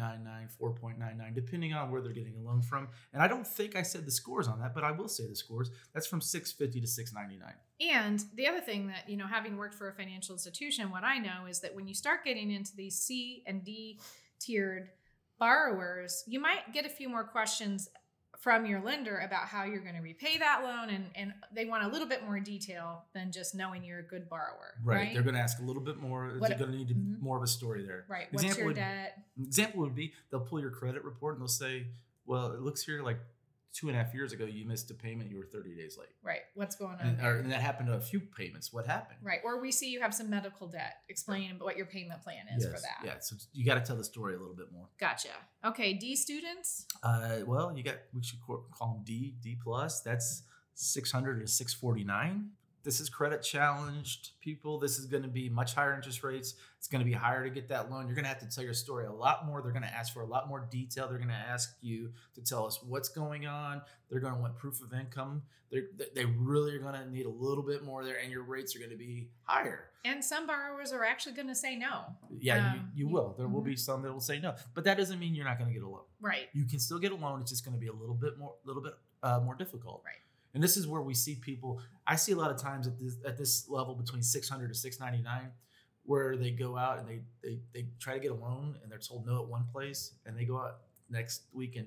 4.99, 0.61 1.35
depending 1.35 1.73
on 1.73 1.91
where 1.91 2.01
they're 2.01 2.13
getting 2.13 2.37
a 2.37 2.41
loan 2.41 2.63
from. 2.63 2.89
And 3.13 3.23
I 3.23 3.29
don't 3.29 3.47
think 3.47 3.77
I 3.77 3.83
said 3.83 4.05
the 4.05 4.11
scores 4.11 4.49
on 4.49 4.61
that, 4.61 4.75
but 4.75 4.85
I 4.85 4.91
will 4.91 5.09
say 5.09 5.27
the 5.27 5.37
scores. 5.37 5.71
That's 5.95 6.07
from 6.07 6.21
650 6.21 6.81
to 6.81 6.87
699. 6.87 7.55
And 7.95 8.25
the 8.35 8.47
other 8.47 8.61
thing 8.61 8.89
that, 8.89 9.09
you 9.09 9.17
know, 9.17 9.27
having 9.27 9.57
worked 9.57 9.75
for 9.75 9.89
a 9.89 9.95
financial 9.95 10.35
institution, 10.35 10.91
what 10.91 11.05
I 11.05 11.19
know 11.19 11.47
is 11.49 11.61
that 11.61 11.75
when 11.75 11.87
you 11.87 11.95
start 11.95 12.25
getting 12.25 12.51
into 12.51 12.75
these 12.75 12.99
C 12.99 13.43
and 13.47 13.65
D 13.65 14.01
tiered 14.41 14.91
borrowers, 15.39 16.25
you 16.27 16.41
might 16.41 16.73
get 16.73 16.87
a 16.87 16.91
few 16.91 17.09
more 17.09 17.25
questions 17.25 17.89
from 18.47 18.65
your 18.65 18.81
lender 18.81 19.19
about 19.27 19.49
how 19.49 19.65
you're 19.65 19.81
going 19.81 19.97
to 19.97 20.01
repay 20.01 20.39
that 20.39 20.61
loan 20.63 20.89
and, 20.89 21.07
and 21.17 21.35
they 21.53 21.65
want 21.65 21.83
a 21.83 21.89
little 21.89 22.07
bit 22.07 22.23
more 22.25 22.39
detail 22.39 23.03
than 23.13 23.33
just 23.33 23.57
knowing 23.57 23.83
you're 23.83 23.99
a 23.99 24.03
good 24.05 24.29
borrower 24.29 24.75
Right. 24.85 24.97
right, 24.99 25.13
They're 25.13 25.25
going 25.25 25.35
to 25.35 25.41
ask 25.41 25.59
a 25.59 25.65
little 25.65 25.83
bit 25.83 25.97
more. 25.97 26.29
What- 26.39 26.51
They're 26.51 26.57
going 26.59 26.71
to 26.71 26.77
need 26.79 26.91
Mhm. 26.91 27.21
more 27.21 27.37
of 27.37 27.43
a 27.43 27.49
story 27.49 27.83
there. 27.85 28.05
right 28.09 28.29
what's 28.31 28.45
Example 28.45 28.59
your 28.61 28.67
would- 28.69 28.77
debt 28.77 29.19
Example 29.37 29.81
would 29.81 29.97
be 29.97 30.13
they'll 30.31 30.39
pull 30.47 30.61
your 30.61 30.71
credit 30.71 31.03
report 31.03 31.35
and 31.35 31.41
they'll 31.43 31.49
say, 31.49 31.89
well, 32.25 32.53
it 32.53 32.61
looks 32.61 32.83
here 32.85 33.03
like 33.03 33.19
two 33.77 33.89
and 33.89 33.97
a 33.97 34.03
half 34.03 34.15
years 34.15 34.33
ago 34.33 34.47
you 34.47 34.65
missed 34.65 34.91
a 34.91 34.95
payment. 34.95 35.31
You 35.31 35.37
were 35.37 35.45
30 35.45 35.75
days 35.77 35.99
late. 35.99 36.09
right 36.23 36.41
what's 36.55 36.77
going 36.77 36.97
on 36.99 37.07
And, 37.07 37.21
or, 37.27 37.37
and 37.41 37.53
that 37.53 37.61
happened 37.61 37.89
to 37.89 37.95
a 37.95 38.01
few 38.01 38.21
payments. 38.21 38.73
What 38.73 38.87
happened? 38.87 39.19
right 39.23 39.41
or 39.45 39.61
we 39.61 39.71
see 39.71 39.89
you 39.91 40.01
have 40.01 40.15
some 40.15 40.31
medical 40.31 40.67
debt 40.67 40.95
explain 41.09 41.59
what 41.59 41.77
your 41.77 41.87
payment 41.87 42.23
plan 42.23 42.45
is 42.57 42.65
for 42.65 42.81
that 42.89 43.01
Yeah. 43.05 43.15
So 43.21 43.37
you 43.53 43.65
got 43.67 43.75
to 43.75 43.83
tell 43.89 43.97
the 43.97 44.05
story 44.05 44.35
a 44.35 44.39
little 44.39 44.55
bit 44.63 44.73
more. 44.73 44.87
gotcha 44.99 45.35
okay 45.65 45.93
d 45.93 46.17
students 46.17 46.87
Uh, 47.03 47.41
well, 47.47 47.67
you 47.77 47.83
got 47.83 47.97
we 48.15 48.23
should 48.23 48.41
call 48.47 48.65
call 48.77 48.89
them 48.95 49.03
D 49.05 49.35
D 49.43 49.57
plus. 49.63 50.01
That's 50.01 50.43
six 50.75 51.11
hundred 51.13 51.41
to 51.41 51.47
six 51.47 51.75
forty 51.75 52.05
nine. 52.05 52.51
This 52.87 53.01
is 53.01 53.09
credit 53.09 53.43
challenged 53.43 54.31
people. 54.41 54.79
This 54.79 54.97
is 54.97 55.07
going 55.07 55.25
to 55.25 55.29
be 55.29 55.49
much 55.49 55.75
higher 55.75 55.93
interest 55.93 56.23
rates. 56.23 56.55
It's 56.79 56.87
going 56.87 57.01
to 57.01 57.05
be 57.05 57.13
higher 57.13 57.43
to 57.43 57.51
get 57.51 57.67
that 57.67 57.91
loan. 57.91 58.07
You're 58.07 58.15
going 58.15 58.23
to 58.27 58.29
have 58.29 58.39
to 58.39 58.47
tell 58.49 58.63
your 58.63 58.75
story 58.75 59.07
a 59.07 59.13
lot 59.13 59.45
more. 59.45 59.61
They're 59.61 59.73
going 59.73 59.83
to 59.83 59.93
ask 59.93 60.15
for 60.15 60.21
a 60.21 60.27
lot 60.27 60.49
more 60.49 60.69
detail. 60.71 61.09
They're 61.09 61.19
going 61.19 61.31
to 61.31 61.35
ask 61.35 61.77
you 61.83 62.13
to 62.37 62.41
tell 62.41 62.65
us 62.65 62.79
what's 62.87 63.09
going 63.09 63.45
on. 63.45 63.83
They're 64.09 64.21
going 64.21 64.35
to 64.35 64.41
want 64.41 64.57
proof 64.57 64.81
of 64.81 64.93
income. 64.95 65.43
They're, 65.73 65.87
they 66.15 66.27
really 66.27 66.77
are 66.77 66.79
going 66.79 66.95
to 66.95 67.11
need 67.11 67.27
a 67.27 67.31
little 67.31 67.65
bit 67.65 67.83
more 67.83 68.05
there, 68.05 68.19
and 68.23 68.31
your 68.31 68.45
rates 68.45 68.77
are 68.77 68.79
going 68.79 68.93
to 68.93 68.97
be 68.97 69.31
higher. 69.43 69.87
and 70.05 70.25
some 70.25 70.47
borrowers 70.47 70.93
are 70.93 71.05
actually 71.05 71.35
going 71.35 71.49
to 71.49 71.57
say 71.57 71.75
no 71.75 72.05
Yeah, 72.39 72.71
Um, 72.71 72.91
you, 72.95 73.07
you 73.07 73.13
will. 73.13 73.35
There 73.37 73.49
will 73.49 73.63
be 73.63 73.75
some 73.75 74.03
that 74.03 74.13
will 74.13 74.21
say 74.21 74.39
no, 74.39 74.55
but 74.75 74.85
that 74.85 74.97
doesn't 74.97 75.19
mean 75.19 75.35
you're 75.35 75.45
not 75.45 75.59
going 75.59 75.69
to 75.69 75.75
get 75.75 75.83
a 75.83 75.89
loan 75.89 76.03
right 76.21 76.47
you 76.53 76.65
can 76.67 76.79
still 76.79 77.01
get 77.01 77.11
a 77.11 77.17
loan. 77.17 77.41
It's 77.41 77.51
just 77.51 77.65
going 77.65 77.75
to 77.75 77.81
be 77.81 77.89
a 77.89 77.93
little 77.93 78.15
bit 78.15 78.39
more, 78.39 78.55
a 78.65 78.67
little 78.69 78.83
bit 78.83 78.95
uh, 79.25 79.41
more 79.45 79.57
difficult. 79.57 80.03
Right. 80.07 80.15
And 80.57 80.65
this 80.65 80.79
is 80.79 80.87
where 80.89 81.03
we 81.03 81.13
see 81.13 81.35
people. 81.35 81.83
I 82.07 82.17
see 82.17 82.33
a 82.33 82.37
lot 82.37 82.51
of 82.51 82.57
times 82.57 82.87
at 82.87 82.99
this 82.99 83.17
at 83.27 83.37
this 83.37 83.69
level 83.69 83.95
between 83.95 84.23
600 84.23 84.69
to 84.69 84.75
699, 84.75 85.51
where 86.05 86.35
they 86.35 86.51
go 86.51 86.79
out 86.79 86.99
and 86.99 87.07
they 87.07 87.21
they 87.43 87.59
they 87.75 87.87
try 88.01 88.15
to 88.15 88.21
get 88.21 88.31
a 88.31 88.35
loan 88.35 88.79
and 88.83 88.91
they're 88.91 88.99
told 88.99 89.27
no 89.27 89.43
at 89.43 89.49
one 89.49 89.67
place, 89.71 90.15
and 90.25 90.35
they 90.35 90.47
go 90.47 90.57
out 90.57 90.79
next 91.11 91.43
week 91.53 91.77
and 91.77 91.87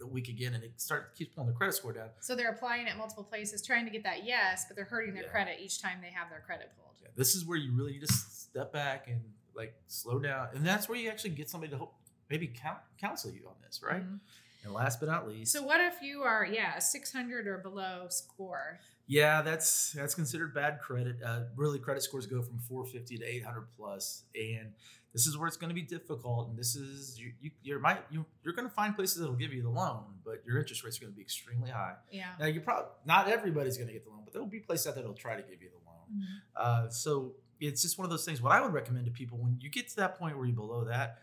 the 0.00 0.06
week 0.06 0.28
again, 0.28 0.54
and 0.54 0.64
it 0.64 0.72
start 0.80 1.14
keeps 1.16 1.32
pulling 1.32 1.46
the 1.48 1.54
credit 1.54 1.74
score 1.74 1.92
down. 1.92 2.08
so 2.18 2.34
they're 2.34 2.50
applying 2.50 2.88
at 2.88 2.96
multiple 2.98 3.22
places 3.22 3.62
trying 3.64 3.84
to 3.84 3.90
get 3.92 4.02
that 4.02 4.24
yes 4.24 4.64
but 4.68 4.74
they're 4.76 4.84
hurting 4.84 5.14
their 5.14 5.24
Yeah. 5.24 5.28
credit 5.30 5.58
each 5.60 5.80
time 5.80 5.98
they 6.00 6.10
have 6.10 6.28
their 6.30 6.40
credit 6.40 6.70
pulled 6.76 6.94
Yeah, 7.02 7.08
this 7.16 7.34
is 7.36 7.44
where 7.44 7.56
you 7.58 7.72
really 7.72 7.92
need 7.92 8.06
to 8.06 8.12
step 8.12 8.72
back 8.72 9.06
and 9.08 9.20
like 9.54 9.74
slow 9.86 10.18
down, 10.18 10.48
and 10.54 10.66
that's 10.66 10.88
where 10.88 10.98
you 10.98 11.08
actually 11.08 11.30
get 11.30 11.48
somebody 11.50 11.70
to 11.70 11.76
help 11.76 11.94
maybe 12.30 12.48
count, 12.48 12.78
counsel 13.00 13.30
you 13.30 13.46
on 13.48 13.54
this, 13.64 13.80
right? 13.80 14.02
Mhm. 14.04 14.18
And 14.64 14.72
last 14.72 14.98
but 15.00 15.08
not 15.08 15.28
least, 15.28 15.52
So 15.52 15.62
what 15.62 15.80
if 15.80 16.02
you 16.02 16.22
are 16.22 16.44
yeah 16.44 16.76
a 16.76 16.80
600 16.80 17.46
or 17.46 17.58
below 17.58 18.06
score? 18.08 18.80
Yeah, 19.06 19.40
that's 19.42 19.92
that's 19.92 20.14
considered 20.14 20.52
bad 20.54 20.80
credit. 20.80 21.16
Uh, 21.24 21.44
really, 21.56 21.78
credit 21.78 22.02
scores 22.02 22.26
go 22.26 22.42
from 22.42 22.58
450 22.58 23.18
to 23.18 23.24
800 23.24 23.68
plus, 23.76 24.24
and 24.34 24.72
this 25.14 25.26
is 25.26 25.38
where 25.38 25.48
it's 25.48 25.56
going 25.56 25.70
to 25.70 25.74
be 25.74 25.82
difficult. 25.82 26.48
And 26.50 26.58
this 26.58 26.76
is 26.76 27.18
you 27.18 27.32
you 27.40 27.50
you're 27.62 27.78
might 27.78 28.00
you 28.10 28.26
you're 28.44 28.52
going 28.52 28.68
to 28.68 28.74
find 28.74 28.94
places 28.94 29.18
that'll 29.20 29.34
give 29.36 29.52
you 29.54 29.62
the 29.62 29.70
loan, 29.70 30.02
but 30.24 30.42
your 30.46 30.58
interest 30.58 30.84
rates 30.84 30.98
are 30.98 31.02
going 31.02 31.12
to 31.12 31.16
be 31.16 31.22
extremely 31.22 31.70
high. 31.70 31.94
Yeah. 32.10 32.32
Now, 32.38 32.46
you're 32.46 32.62
probably 32.62 32.90
not 33.06 33.28
everybody's 33.28 33.76
going 33.78 33.86
to 33.86 33.94
get 33.94 34.04
the 34.04 34.10
loan, 34.10 34.20
but 34.24 34.32
there 34.34 34.42
will 34.42 34.48
be 34.50 34.60
places 34.60 34.88
out 34.88 34.94
there 34.94 35.02
that'll 35.02 35.16
try 35.16 35.36
to 35.36 35.42
give 35.42 35.62
you 35.62 35.70
the 35.70 35.86
loan. 35.88 35.96
Mhm. 36.12 36.24
Uh, 36.56 36.90
so 36.90 37.34
it's 37.60 37.80
just 37.82 37.96
one 37.98 38.04
of 38.04 38.10
those 38.10 38.24
things. 38.26 38.42
What 38.42 38.52
I 38.52 38.60
would 38.60 38.72
recommend 38.74 39.06
to 39.06 39.10
people 39.10 39.38
when 39.38 39.58
you 39.60 39.70
get 39.70 39.88
to 39.88 39.96
that 39.96 40.18
point 40.18 40.36
where 40.36 40.46
you're 40.46 40.54
below 40.54 40.84
that, 40.84 41.18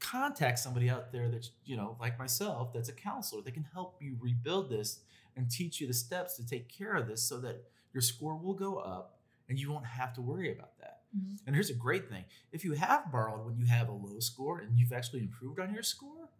contact 0.00 0.58
somebody 0.58 0.90
out 0.90 1.12
there 1.12 1.28
that 1.28 1.48
you 1.64 1.76
know, 1.76 1.96
like 2.00 2.18
myself, 2.18 2.72
that's 2.72 2.88
a 2.88 2.92
counselor. 2.92 3.42
They 3.42 3.50
can 3.50 3.66
help 3.72 3.96
you 4.00 4.16
rebuild 4.20 4.70
this 4.70 5.00
and 5.36 5.50
teach 5.50 5.80
you 5.80 5.86
the 5.86 5.94
steps 5.94 6.36
to 6.36 6.46
take 6.46 6.68
care 6.68 6.94
of 6.94 7.06
this, 7.06 7.22
so 7.22 7.38
that 7.40 7.64
your 7.92 8.00
score 8.00 8.36
will 8.36 8.54
go 8.54 8.76
up 8.76 9.20
and 9.48 9.58
you 9.58 9.70
won't 9.70 9.86
have 9.86 10.12
to 10.14 10.20
worry 10.20 10.52
about 10.52 10.78
that. 10.78 11.02
Mhm. 11.16 11.38
And 11.46 11.54
here's 11.54 11.70
a 11.70 11.74
great 11.74 12.08
thing: 12.08 12.24
if 12.52 12.64
you 12.64 12.72
have 12.72 13.10
borrowed 13.12 13.44
when 13.44 13.56
you 13.56 13.66
have 13.66 13.88
a 13.88 13.92
low 13.92 14.20
score 14.20 14.60
and 14.60 14.78
you've 14.78 14.92
actually 14.92 15.20
improved 15.20 15.58
on 15.60 15.72
your 15.72 15.82
score, 15.82 16.30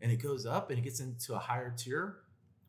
and 0.00 0.12
it 0.12 0.16
goes 0.16 0.44
up 0.46 0.70
and 0.70 0.78
it 0.78 0.82
gets 0.82 1.00
into 1.00 1.34
a 1.34 1.38
higher 1.38 1.70
tier, 1.70 2.18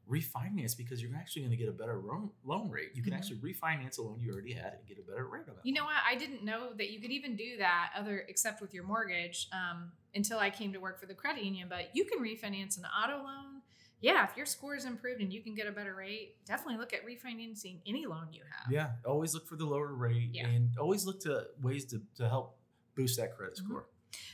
refinance 0.10 0.76
because 0.78 1.02
you're 1.02 1.16
actually 1.16 1.42
going 1.44 1.52
to 1.52 1.58
get 1.58 1.70
a 1.70 1.74
better 1.74 1.98
loan, 2.00 2.30
loan 2.46 2.70
rate. 2.70 2.92
You 2.94 3.04
can 3.04 3.14
Mhm. 3.14 3.18
actually 3.18 3.38
refinance 3.38 3.98
a 3.98 4.02
loan 4.02 4.20
you 4.22 4.32
already 4.32 4.54
had 4.54 4.74
and 4.74 4.86
get 4.88 4.98
a 4.98 5.02
better 5.02 5.28
rate 5.28 5.48
on 5.50 5.56
that. 5.56 5.66
You 5.66 5.74
know 5.74 5.82
loan. 5.82 5.94
what? 5.94 6.04
I 6.06 6.16
didn't 6.16 6.44
know 6.44 6.74
that 6.74 6.90
you 6.92 7.00
could 7.02 7.12
even 7.12 7.36
do 7.36 7.58
that 7.58 7.92
other 7.96 8.20
except 8.30 8.62
with 8.62 8.74
your 8.74 8.84
mortgage 8.84 9.48
um, 9.52 9.92
until 10.16 10.40
I 10.40 10.50
came 10.50 10.72
to 10.74 10.80
work 10.80 11.00
for 11.00 11.06
the 11.06 11.14
credit 11.14 11.44
union. 11.44 11.68
But 11.70 11.90
you 11.96 12.06
can 12.06 12.20
refinance 12.20 12.78
an 12.78 12.86
auto 12.86 13.18
loan. 13.24 13.62
Yeah, 14.00 14.28
if 14.30 14.38
your 14.38 14.46
score 14.46 14.76
is 14.76 14.86
improved 14.86 15.22
and 15.22 15.34
you 15.34 15.42
can 15.42 15.56
get 15.56 15.66
a 15.68 15.72
better 15.72 15.96
rate, 15.96 16.36
definitely 16.46 16.78
look 16.78 16.94
at 16.94 17.04
refinancing 17.06 17.80
any 17.88 18.06
loan 18.06 18.28
you 18.32 18.44
have. 18.44 18.72
Yeah, 18.72 18.92
always 19.06 19.34
look 19.34 19.48
for 19.48 19.56
the 19.56 19.66
lower 19.66 19.94
rate 19.94 20.30
Yeah. 20.34 20.48
and 20.48 20.78
always 20.78 21.04
look 21.06 21.20
to 21.22 21.48
ways 21.62 21.86
to, 21.86 22.02
to 22.18 22.30
help 22.30 22.60
boost 22.96 23.18
that 23.18 23.36
credit 23.36 23.56
Mhm. 23.56 23.66
score. 23.66 23.88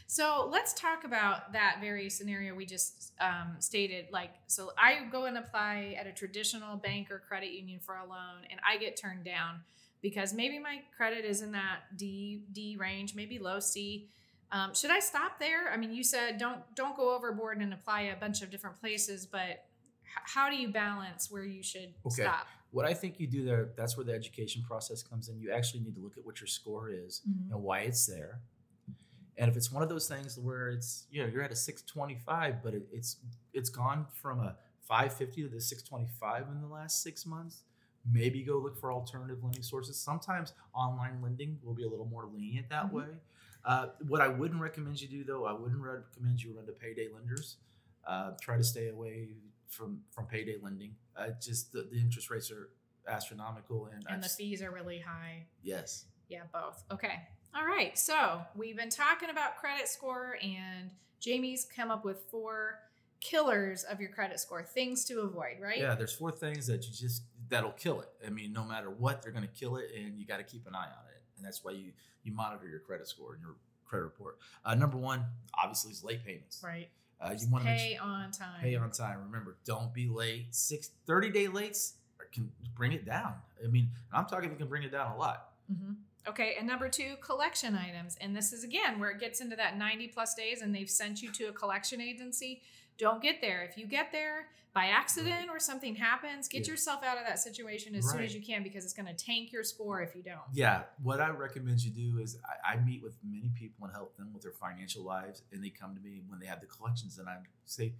So 0.08 0.48
let's 0.52 0.74
talk 0.74 1.04
about 1.06 1.54
that 1.54 1.78
very 1.82 2.10
scenario 2.10 2.54
we 2.56 2.66
just 2.66 3.14
um, 3.20 3.56
stated. 3.60 4.08
Like, 4.12 4.32
so 4.48 4.72
I 4.78 5.06
go 5.12 5.26
and 5.26 5.38
apply 5.38 5.96
at 6.00 6.08
a 6.08 6.12
traditional 6.12 6.78
bank 6.78 7.10
or 7.12 7.20
credit 7.20 7.52
union 7.52 7.80
for 7.80 7.96
a 7.96 8.06
loan, 8.06 8.46
and 8.52 8.60
I 8.68 8.78
get 8.78 8.96
turned 8.96 9.26
down 9.26 9.62
because 10.02 10.34
maybe 10.34 10.60
my 10.60 10.82
credit 10.96 11.26
is 11.26 11.42
in 11.42 11.52
that 11.54 11.98
D 11.98 12.44
D 12.52 12.78
range, 12.80 13.16
maybe 13.16 13.40
low 13.40 13.60
C. 13.60 14.10
Um, 14.52 14.76
should 14.76 14.92
I 14.92 15.00
stop 15.00 15.40
there? 15.40 15.72
I 15.72 15.78
mean, 15.78 15.92
you 15.92 16.04
said 16.04 16.38
don't 16.38 16.62
don't 16.76 16.96
go 16.96 17.16
overboard 17.16 17.60
and 17.60 17.74
apply 17.74 18.02
a 18.02 18.16
bunch 18.16 18.42
of 18.42 18.52
different 18.52 18.80
places, 18.80 19.26
but 19.26 19.50
h- 19.50 20.26
how 20.26 20.50
do 20.50 20.56
you 20.56 20.72
balance 20.72 21.32
where 21.32 21.46
you 21.46 21.64
should 21.64 21.94
Okay. 22.06 22.22
stop? 22.24 22.46
What 22.72 22.86
I 22.86 22.94
think 22.94 23.20
you 23.20 23.28
do 23.28 23.46
there, 23.46 23.70
that's 23.78 23.98
where 23.98 24.06
the 24.06 24.14
education 24.14 24.64
process 24.68 25.02
comes 25.02 25.30
in. 25.30 25.40
You 25.40 25.52
actually 25.52 25.82
need 25.82 25.96
to 25.96 26.02
look 26.02 26.18
at 26.18 26.26
what 26.26 26.40
your 26.40 26.48
score 26.48 26.90
is 26.90 27.22
Mhm. 27.28 27.52
and 27.52 27.64
why 27.64 27.80
it's 27.82 28.06
there. 28.06 28.42
And 29.38 29.50
if 29.50 29.58
it's 29.58 29.72
one 29.72 29.82
of 29.84 29.90
those 29.90 30.08
things 30.08 30.38
where 30.38 30.70
it's 30.70 31.06
you 31.10 31.22
know 31.24 31.30
you're 31.32 31.42
at 31.44 31.52
a 31.52 31.56
625, 31.56 32.64
but 32.64 32.74
it, 32.74 32.84
it's 32.92 33.18
it's 33.54 33.70
gone 33.70 34.06
from 34.22 34.40
a 34.40 34.56
550 34.88 35.44
to 35.44 35.50
the 35.50 35.62
625 35.62 36.48
in 36.52 36.62
the 36.62 36.68
last 36.68 37.02
six 37.02 37.26
months, 37.26 37.64
maybe 38.12 38.44
go 38.44 38.58
look 38.58 38.78
for 38.80 38.92
alternative 38.92 39.44
lending 39.44 39.64
sources. 39.64 39.98
Sometimes 40.00 40.54
online 40.76 41.22
lending 41.22 41.58
will 41.64 41.74
be 41.74 41.84
a 41.84 41.88
little 41.90 42.06
more 42.06 42.26
lenient 42.26 42.70
that 42.70 42.88
Mhm. 42.88 42.92
way. 42.94 43.08
Uh, 43.66 43.88
what 44.08 44.20
I 44.22 44.28
wouldn't 44.28 44.60
recommend 44.62 45.02
you 45.02 45.08
do 45.08 45.24
though, 45.24 45.46
I 45.46 45.54
wouldn't 45.54 45.82
recommend 45.82 46.44
you 46.44 46.54
run 46.56 46.66
to 46.66 46.74
payday 46.74 47.08
lenders. 47.14 47.58
Uh, 48.06 48.32
try 48.42 48.58
to 48.58 48.64
stay 48.64 48.90
away 48.90 49.30
from 49.70 50.04
from 50.12 50.28
payday 50.28 50.58
lending. 50.62 50.96
Uh, 51.16 51.30
just 51.42 51.72
the, 51.72 51.84
the 51.84 51.98
interest 52.00 52.30
rates 52.30 52.52
are 52.52 52.70
astronomical, 53.08 53.88
and, 53.88 54.06
And 54.10 54.22
the 54.22 54.28
just- 54.28 54.38
fees 54.38 54.62
are 54.62 54.72
really 54.72 55.00
high. 55.00 55.48
yes. 55.62 56.06
Yeah, 56.30 56.44
both. 56.54 56.84
Okay. 56.92 57.28
All 57.56 57.66
right. 57.66 57.98
So 57.98 58.42
we've 58.56 58.76
been 58.78 58.90
talking 58.90 59.30
about 59.30 59.58
credit 59.58 59.88
score, 59.88 60.38
and 60.42 60.90
Jamie's 61.20 61.66
come 61.66 61.92
up 61.92 62.04
with 62.04 62.22
four 62.32 62.80
killers 63.20 63.84
of 63.84 64.02
your 64.02 64.10
credit 64.10 64.40
score, 64.40 64.64
things 64.64 65.06
to 65.06 65.22
avoid, 65.22 65.58
right? 65.62 65.78
Yeah, 65.78 65.96
there's 65.96 66.14
four 66.14 66.32
things 66.32 66.68
that 66.68 66.86
you 66.86 66.92
just 66.94 67.24
that'll 67.50 67.72
kill 67.72 68.02
it. 68.02 68.10
I 68.26 68.30
mean, 68.30 68.52
no 68.54 68.64
matter 68.64 68.90
what, 68.90 69.22
they're 69.22 69.32
going 69.32 69.48
to 69.48 69.54
kill 69.54 69.78
it, 69.78 69.92
and 69.96 70.18
you 70.18 70.26
got 70.26 70.38
to 70.38 70.44
keep 70.44 70.68
an 70.68 70.76
eye 70.76 70.80
on 70.80 71.06
it. 71.10 71.22
And 71.38 71.46
that's 71.46 71.64
why 71.64 71.72
you 71.72 71.92
you 72.24 72.32
monitor 72.32 72.68
your 72.68 72.80
credit 72.80 73.08
score 73.08 73.34
and 73.34 73.42
your 73.42 73.56
credit 73.86 74.06
report. 74.06 74.38
Uh, 74.66 74.76
number 74.76 74.98
one, 74.98 75.26
obviously, 75.62 75.92
is 75.92 76.04
late 76.04 76.26
payments. 76.26 76.62
Right. 76.64 76.90
Uh, 77.22 77.34
you 77.40 77.48
want 77.50 77.64
to 77.64 77.70
Pay 77.70 77.98
on 77.98 78.32
time. 78.32 78.62
pay 78.62 78.76
on 78.76 78.92
time. 78.92 79.20
Remember, 79.26 79.56
don't 79.66 79.94
be 79.94 80.10
late. 80.10 80.48
Six 80.52 80.90
30 81.06 81.30
day 81.30 81.46
lates 81.46 81.94
can 82.34 82.52
bring 82.76 82.92
it 82.92 83.06
down. 83.06 83.36
I 83.64 83.68
mean, 83.68 83.90
I'm 84.12 84.26
talking 84.26 84.52
it 84.52 84.58
can 84.58 84.68
bring 84.68 84.84
it 84.84 84.92
down 84.92 85.12
a 85.12 85.18
lot. 85.18 85.50
hmm 85.68 85.94
Okay. 86.28 86.56
And 86.58 86.66
number 86.68 86.88
two, 86.90 87.16
collection 87.22 87.76
items. 87.76 88.16
And 88.22 88.36
this 88.36 88.54
is 88.54 88.64
again 88.64 89.00
where 89.00 89.10
it 89.12 89.20
gets 89.20 89.42
into 89.42 89.56
that 89.58 89.78
90 89.78 90.08
plus 90.10 90.34
days 90.36 90.62
and 90.62 90.74
they've 90.74 90.90
sent 90.90 91.22
you 91.22 91.32
to 91.34 91.46
a 91.46 91.52
collection 91.54 92.00
agency. 92.02 92.62
don't 93.00 93.24
get 93.24 93.42
there. 93.42 93.64
If 93.64 93.76
you 93.76 93.88
get 93.88 94.12
there 94.12 94.50
by 94.72 94.86
accident 94.86 95.50
or 95.50 95.60
something 95.60 95.96
happens, 95.96 96.48
get 96.48 96.68
Yeah. 96.68 96.74
yourself 96.74 97.04
out 97.04 97.18
of 97.18 97.26
that 97.26 97.40
situation 97.40 97.96
as 97.96 98.08
soon 98.10 98.22
as 98.22 98.36
you 98.36 98.42
can 98.42 98.62
because 98.62 98.86
it's 98.86 98.94
going 98.94 99.08
to 99.08 99.16
tank 99.16 99.52
your 99.52 99.64
score 99.64 100.02
if 100.02 100.16
you 100.16 100.22
don't. 100.22 100.40
Yeah, 100.54 100.84
what 101.02 101.20
I 101.20 101.30
recommend 101.30 101.84
you 101.84 101.90
do 101.90 102.20
is 102.20 102.38
I, 102.46 102.74
I 102.74 102.78
meet 102.78 103.02
with 103.02 103.16
many 103.24 103.50
people 103.56 103.86
and 103.86 103.94
help 103.96 104.16
them 104.16 104.32
with 104.32 104.44
their 104.44 104.52
financial 104.52 105.04
lives, 105.04 105.42
and 105.52 105.64
they 105.64 105.70
come 105.72 105.96
to 105.96 106.02
me 106.02 106.22
when 106.28 106.40
they 106.40 106.46
have 106.46 106.62
the 106.62 106.68
collections, 106.68 107.18
and 107.18 107.28
I 107.28 107.38
say, 107.66 107.94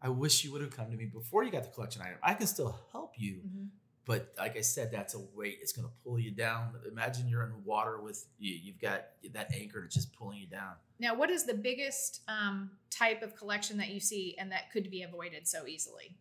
I 0.00 0.08
wish 0.08 0.44
you 0.44 0.52
would 0.52 0.62
have 0.62 0.74
come 0.74 0.90
to 0.90 0.96
me 0.96 1.04
before 1.04 1.44
you 1.44 1.50
got 1.50 1.64
the 1.64 1.70
collection 1.70 2.00
item. 2.00 2.16
I 2.22 2.32
can 2.32 2.46
still 2.46 2.78
help 2.92 3.18
you, 3.18 3.42
Mhm. 3.46 3.68
But 4.08 4.32
like 4.38 4.56
I 4.56 4.62
said, 4.62 4.90
that's 4.90 5.14
a 5.14 5.20
weight. 5.36 5.58
It's 5.60 5.72
going 5.72 5.86
to 5.86 5.92
pull 6.02 6.18
you 6.18 6.30
down. 6.30 6.70
Imagine 6.90 7.28
you're 7.28 7.42
in 7.42 7.52
water 7.62 8.00
with 8.00 8.24
you. 8.38 8.54
You've 8.54 8.80
got 8.80 9.04
that 9.34 9.54
anchor 9.54 9.82
that's 9.82 9.94
just 9.94 10.14
pulling 10.14 10.38
you 10.38 10.46
down. 10.46 10.72
Now, 10.98 11.14
what 11.14 11.28
is 11.28 11.44
the 11.44 11.52
biggest 11.52 12.22
um, 12.26 12.70
type 12.88 13.20
of 13.20 13.36
collection 13.36 13.76
that 13.76 13.90
you 13.90 14.00
see 14.00 14.34
and 14.38 14.50
that 14.50 14.72
could 14.72 14.90
be 14.90 15.02
avoided 15.02 15.46
so 15.46 15.66
easily? 15.66 16.16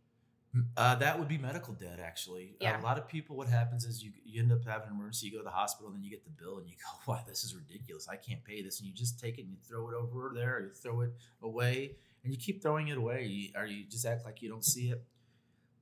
Uh, 0.76 0.96
that 0.96 1.18
would 1.18 1.30
be 1.30 1.38
medical 1.38 1.74
debt, 1.76 2.02
actually. 2.04 2.56
Yeah. 2.60 2.78
A 2.78 2.84
lot 2.84 2.98
of 2.98 3.08
people, 3.08 3.38
what 3.38 3.48
happens 3.48 3.86
is 3.86 4.04
you, 4.04 4.12
you 4.26 4.42
end 4.42 4.52
up 4.52 4.66
having 4.66 4.90
an 4.90 4.96
emergency, 4.96 5.28
you 5.28 5.32
go 5.32 5.38
to 5.38 5.46
the 5.46 5.50
hospital, 5.50 5.88
and 5.88 5.96
then 5.96 6.04
you 6.04 6.10
get 6.10 6.26
the 6.26 6.44
bill, 6.44 6.58
and 6.58 6.68
you 6.68 6.76
go, 6.76 7.14
wow, 7.14 7.22
this 7.26 7.46
is 7.46 7.56
ridiculous. 7.56 8.10
I 8.10 8.18
can't 8.18 8.44
pay 8.44 8.62
this. 8.62 8.82
And 8.82 8.90
you 8.90 8.94
just 8.94 9.18
take 9.18 9.38
it 9.38 9.44
and 9.44 9.52
you 9.52 9.58
throw 9.66 9.88
it 9.88 9.96
over 9.96 10.34
there, 10.36 10.58
or 10.58 10.62
you 10.64 10.74
throw 10.74 11.02
it 11.02 11.14
away, 11.42 11.96
and 12.26 12.34
you 12.34 12.38
keep 12.38 12.62
throwing 12.62 12.90
it 12.90 12.98
away, 12.98 13.24
you, 13.28 13.50
or 13.56 13.66
you 13.66 13.86
just 13.86 14.06
act 14.06 14.26
like 14.26 14.42
you 14.42 14.50
don't 14.50 14.66
see 14.66 14.90
it. 14.90 15.02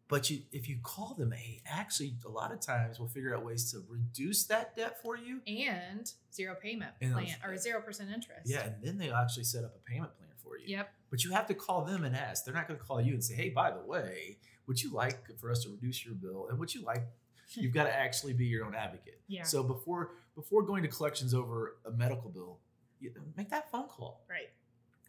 But 0.07 0.29
you, 0.29 0.41
if 0.51 0.69
you 0.69 0.77
call 0.83 1.15
them, 1.17 1.31
hey, 1.31 1.61
actually, 1.65 2.15
a 2.25 2.29
lot 2.29 2.51
of 2.51 2.59
times 2.61 2.99
we'll 2.99 3.07
figure 3.09 3.35
out 3.35 3.43
ways 3.43 3.71
to 3.71 3.83
reduce 3.89 4.43
that 4.45 4.75
debt 4.75 5.01
for 5.01 5.17
you. 5.17 5.41
And 5.47 6.11
zero 6.31 6.55
payment 6.61 6.91
And 7.01 7.13
plan 7.13 7.25
those- 7.25 7.51
or 7.51 7.57
zero 7.57 7.81
percent 7.81 8.11
interest. 8.11 8.41
Yeah, 8.47 8.65
and 8.65 8.75
then 8.83 8.97
they'll 8.99 9.15
actually 9.15 9.45
set 9.45 9.63
up 9.63 9.73
a 9.75 9.89
payment 9.89 10.15
plan 10.17 10.29
for 10.43 10.57
you. 10.59 10.65
Yep. 10.77 10.93
But 11.09 11.23
you 11.23 11.31
have 11.31 11.47
to 11.47 11.55
call 11.55 11.85
them 11.85 12.03
and 12.03 12.15
ask. 12.15 12.45
They're 12.45 12.53
not 12.53 12.67
going 12.67 12.79
to 12.79 12.85
call 12.85 13.01
you 13.01 13.13
and 13.13 13.23
say, 13.23 13.33
"Hey, 13.33 13.49
by 13.49 13.71
the 13.71 13.81
way, 13.81 14.37
would 14.67 14.81
you 14.81 14.91
like 14.93 15.17
for 15.39 15.49
us 15.49 15.63
to 15.63 15.69
reduce 15.69 16.05
your 16.05 16.13
bill?" 16.13 16.47
And 16.49 16.59
would 16.59 16.73
you 16.75 16.83
like? 16.83 17.03
You've 17.53 17.73
got 17.73 17.83
to 17.85 17.95
actually 17.95 18.33
be 18.33 18.45
your 18.45 18.65
own 18.65 18.73
advocate. 18.75 19.21
Yeah. 19.27 19.43
So 19.43 19.63
before 19.63 20.11
before 20.35 20.63
going 20.63 20.83
to 20.83 20.89
collections 20.89 21.33
over 21.33 21.77
a 21.85 21.91
medical 21.91 22.29
bill, 22.29 22.59
you 22.99 23.11
make 23.37 23.49
that 23.49 23.71
phone 23.71 23.87
call. 23.87 24.25
Right. 24.29 24.49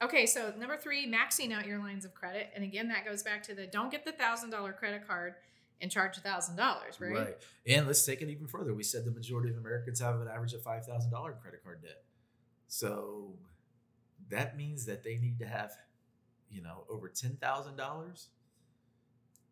Okay, 0.03 0.27
so 0.27 0.53
number 0.59 0.77
three, 0.77 1.11
maxing 1.11 1.53
out 1.53 1.67
your 1.67 1.79
lines 1.79 2.05
of 2.05 2.15
credit. 2.15 2.51
And 2.55 2.63
again, 2.63 2.89
that 2.89 3.05
goes 3.05 3.23
back 3.23 3.43
to 3.45 3.55
the 3.55 3.67
don't 3.67 3.91
get 3.91 4.05
the 4.05 4.13
thousand 4.13 4.51
dollar 4.51 4.73
credit 4.73 5.07
card 5.07 5.35
and 5.81 5.91
charge 5.91 6.17
a 6.19 6.21
thousand 6.21 6.57
dollars, 6.57 7.01
right? 7.01 7.13
Right. 7.15 7.37
And 7.67 7.87
let's 7.87 8.05
take 8.05 8.21
it 8.23 8.29
even 8.29 8.47
further. 8.47 8.75
We 8.75 8.83
said 8.83 9.05
the 9.05 9.11
majority 9.11 9.51
of 9.51 9.57
Americans 9.57 10.01
have 10.01 10.21
an 10.21 10.29
average 10.29 10.53
of 10.53 10.63
five 10.63 10.85
thousand 10.85 11.11
dollar 11.11 11.33
credit 11.33 11.63
card 11.65 11.83
debt. 11.83 12.03
So 12.69 13.35
that 14.31 14.57
means 14.57 14.85
that 14.87 15.03
they 15.03 15.17
need 15.17 15.39
to 15.39 15.47
have, 15.47 15.73
you 16.51 16.63
know, 16.63 16.85
over 16.91 17.09
ten 17.09 17.37
thousand 17.41 17.77
dollars 17.77 18.29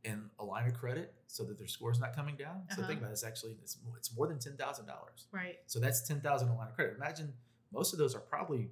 in 0.05 0.29
a 0.39 0.45
line 0.45 0.67
of 0.67 0.75
credit 0.75 1.15
so 1.27 1.45
that 1.45 1.57
their 1.57 1.67
score 1.67 1.91
is 1.91 1.99
not 1.99 2.15
coming 2.15 2.37
down. 2.37 2.63
So 2.71 2.81
Uh-huh. 2.81 2.89
think 2.89 3.01
about 3.01 3.11
it, 3.11 3.15
it's 3.15 3.25
actually 3.25 3.57
it's 3.63 3.79
more, 3.87 3.97
it's 3.97 4.15
more 4.15 4.27
than 4.27 4.39
ten 4.39 4.57
thousand 4.59 4.87
dollars. 4.87 5.27
Right. 5.33 5.57
So 5.67 5.81
that's 5.81 6.07
ten 6.07 6.21
thousand 6.21 6.49
a 6.51 6.55
line 6.55 6.69
of 6.69 6.75
credit. 6.75 6.97
Imagine 6.97 7.33
most 7.73 7.95
of 7.95 7.99
those 7.99 8.15
are 8.15 8.21
probably 8.21 8.69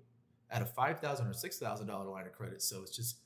at 0.52 0.62
a 0.62 0.66
five 0.66 1.00
thousand 1.00 1.26
or 1.26 1.32
six 1.32 1.58
thousand 1.58 1.88
dollar 1.88 2.04
line 2.04 2.26
of 2.26 2.32
credit. 2.32 2.62
So 2.62 2.82
it's 2.82 2.94
just 2.94 3.16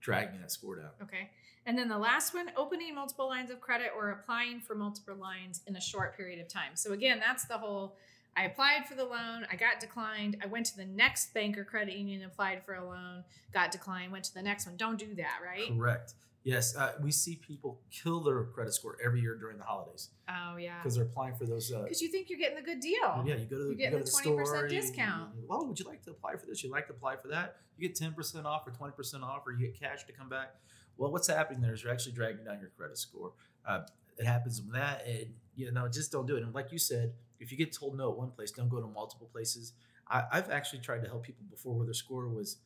dragging 0.00 0.40
that 0.40 0.50
score 0.50 0.76
down. 0.76 0.90
Okay. 1.02 1.30
And 1.66 1.78
then 1.78 1.88
the 1.88 1.98
last 1.98 2.32
one, 2.32 2.50
opening 2.56 2.94
multiple 2.94 3.28
lines 3.28 3.50
of 3.50 3.60
credit 3.60 3.88
or 3.94 4.10
applying 4.10 4.60
for 4.60 4.74
multiple 4.74 5.14
lines 5.14 5.60
in 5.66 5.76
a 5.76 5.80
short 5.80 6.16
period 6.16 6.40
of 6.40 6.48
time. 6.48 6.74
So 6.74 6.92
again, 6.92 7.20
that's 7.20 7.44
the 7.44 7.58
whole 7.58 7.96
I 8.36 8.44
applied 8.44 8.86
for 8.86 8.94
the 8.94 9.04
loan, 9.04 9.46
I 9.50 9.56
got 9.56 9.80
declined. 9.80 10.36
I 10.42 10.46
went 10.46 10.66
to 10.66 10.76
the 10.76 10.84
next 10.84 11.34
bank 11.34 11.58
or 11.58 11.64
credit 11.64 11.94
union, 11.94 12.22
applied 12.22 12.64
for 12.64 12.74
a 12.74 12.84
loan, 12.84 13.24
got 13.52 13.72
declined, 13.72 14.12
went 14.12 14.24
to 14.26 14.34
the 14.34 14.42
next 14.42 14.66
one. 14.66 14.76
Don't 14.76 14.98
do 14.98 15.14
that, 15.16 15.40
right? 15.44 15.68
Correct. 15.76 16.14
Yes, 16.42 16.74
uh, 16.74 16.92
we 17.02 17.10
see 17.10 17.36
people 17.36 17.80
kill 17.90 18.20
their 18.20 18.44
credit 18.44 18.72
score 18.72 18.96
every 19.04 19.20
year 19.20 19.36
during 19.36 19.58
the 19.58 19.64
holidays 19.64 20.08
Oh 20.26 20.56
yeah. 20.56 20.78
because 20.78 20.94
they're 20.94 21.04
applying 21.04 21.34
for 21.34 21.44
those. 21.44 21.70
Uh, 21.70 21.82
Because 21.82 22.00
you 22.00 22.08
think 22.08 22.30
you're 22.30 22.38
getting 22.38 22.56
the 22.56 22.62
good 22.62 22.80
deal. 22.80 23.22
yeah, 23.26 23.36
you 23.36 23.44
go 23.44 23.58
to 23.58 23.62
the, 23.64 23.68
You're 23.68 23.74
getting 23.74 23.98
you 23.98 24.04
the 24.04 24.10
the 24.10 24.10
20% 24.40 24.46
store. 24.46 24.62
you- 24.64 24.68
discount. 24.80 25.34
you- 25.36 25.44
well, 25.46 25.66
would 25.66 25.78
you 25.78 25.84
like 25.84 26.02
to 26.04 26.10
apply 26.12 26.36
for 26.36 26.46
this? 26.46 26.64
You 26.64 26.70
like 26.70 26.86
to 26.86 26.94
apply 26.94 27.16
for 27.16 27.28
that? 27.28 27.56
You 27.76 27.86
get 27.86 27.94
ten 27.96 28.14
percent 28.14 28.46
off 28.46 28.66
or 28.66 28.70
twenty 28.70 28.92
percent 28.94 29.22
off, 29.22 29.42
or 29.46 29.52
you 29.52 29.58
get 29.66 29.78
cash 29.78 30.04
to 30.04 30.12
come 30.12 30.28
back. 30.30 30.54
Well, 30.96 31.10
what's 31.12 31.26
happening 31.28 31.60
there 31.60 31.72
is 31.74 31.82
you're 31.82 31.92
actually 31.92 32.12
dragging 32.12 32.44
down 32.44 32.58
your 32.60 32.70
credit 32.70 32.96
score. 32.98 33.32
Uh, 33.66 33.82
it 34.18 34.24
happens 34.26 34.60
with 34.62 34.72
that, 34.74 35.06
and 35.06 35.34
you 35.56 35.70
know, 35.72 35.88
just 35.88 36.10
don't 36.12 36.26
do 36.26 36.36
it. 36.36 36.42
And 36.42 36.54
like 36.54 36.72
you 36.72 36.78
said, 36.78 37.12
if 37.38 37.50
you 37.52 37.58
get 37.58 37.72
told 37.72 37.96
no 37.98 38.10
at 38.12 38.16
one 38.18 38.30
place, 38.30 38.50
don't 38.50 38.68
go 38.68 38.80
to 38.80 38.86
multiple 38.86 39.28
places. 39.32 39.72
I, 40.08 40.24
I've 40.32 40.50
actually 40.50 40.80
tried 40.80 41.02
to 41.02 41.08
help 41.08 41.22
people 41.24 41.44
before 41.50 41.74
where 41.74 41.84
their 41.86 41.94
score 41.94 42.28
was 42.28 42.58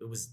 it 0.00 0.04
was 0.08 0.30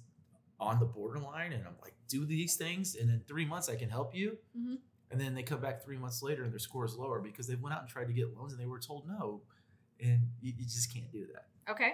on 0.65 0.80
the 0.80 0.86
borderline, 0.86 1.54
and 1.54 1.65
I'm 1.65 1.75
like, 1.82 1.93
do 2.08 2.25
these 2.25 2.56
things, 2.56 2.95
and 2.95 3.10
in 3.10 3.21
three 3.28 3.45
months 3.45 3.69
I 3.69 3.75
can 3.75 3.89
help 3.89 4.15
you. 4.15 4.38
Mhm. 4.58 4.78
And 5.12 5.21
then 5.21 5.36
they 5.36 5.43
come 5.43 5.62
back 5.62 5.84
three 5.84 5.97
months 5.97 6.23
later 6.23 6.43
and 6.43 6.51
their 6.51 6.60
score 6.60 6.84
is 6.84 6.95
lower 6.95 7.19
because 7.19 7.47
they 7.47 7.56
went 7.56 7.75
out 7.75 7.82
and 7.82 7.89
tried 7.89 8.08
to 8.08 8.13
get 8.13 8.36
loans 8.36 8.51
and 8.51 8.60
they 8.60 8.65
were 8.65 8.80
told 8.80 9.08
no, 9.08 9.41
and 9.99 10.19
you, 10.41 10.51
you 10.58 10.65
just 10.65 10.93
can't 10.93 11.12
do 11.12 11.28
that. 11.34 11.47
Okay. 11.71 11.93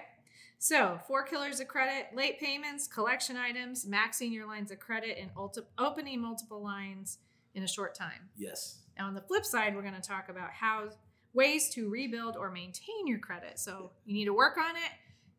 So, 0.58 0.98
four 1.06 1.24
killers 1.24 1.60
of 1.60 1.68
credit, 1.68 2.06
late 2.14 2.38
payments, 2.38 2.86
collection 2.86 3.36
items, 3.36 3.84
maxing 3.84 4.32
your 4.32 4.46
lines 4.46 4.70
of 4.70 4.78
credit, 4.78 5.18
and 5.20 5.34
ulti- 5.34 5.64
opening 5.76 6.20
multiple 6.20 6.62
lines 6.62 7.18
in 7.54 7.64
a 7.64 7.68
short 7.68 7.94
time. 7.94 8.30
Yes. 8.36 8.78
Now, 8.96 9.08
on 9.08 9.14
the 9.14 9.20
flip 9.20 9.44
side, 9.44 9.74
we're 9.74 9.82
going 9.82 9.94
to 9.94 10.00
talk 10.00 10.28
about 10.28 10.50
how 10.50 10.90
ways 11.34 11.68
to 11.70 11.88
rebuild 11.88 12.36
or 12.36 12.50
maintain 12.50 13.06
your 13.06 13.18
credit. 13.18 13.58
So, 13.58 13.90
you 14.04 14.14
need 14.14 14.26
to 14.26 14.34
work 14.34 14.56
on 14.56 14.76
it. 14.76 14.92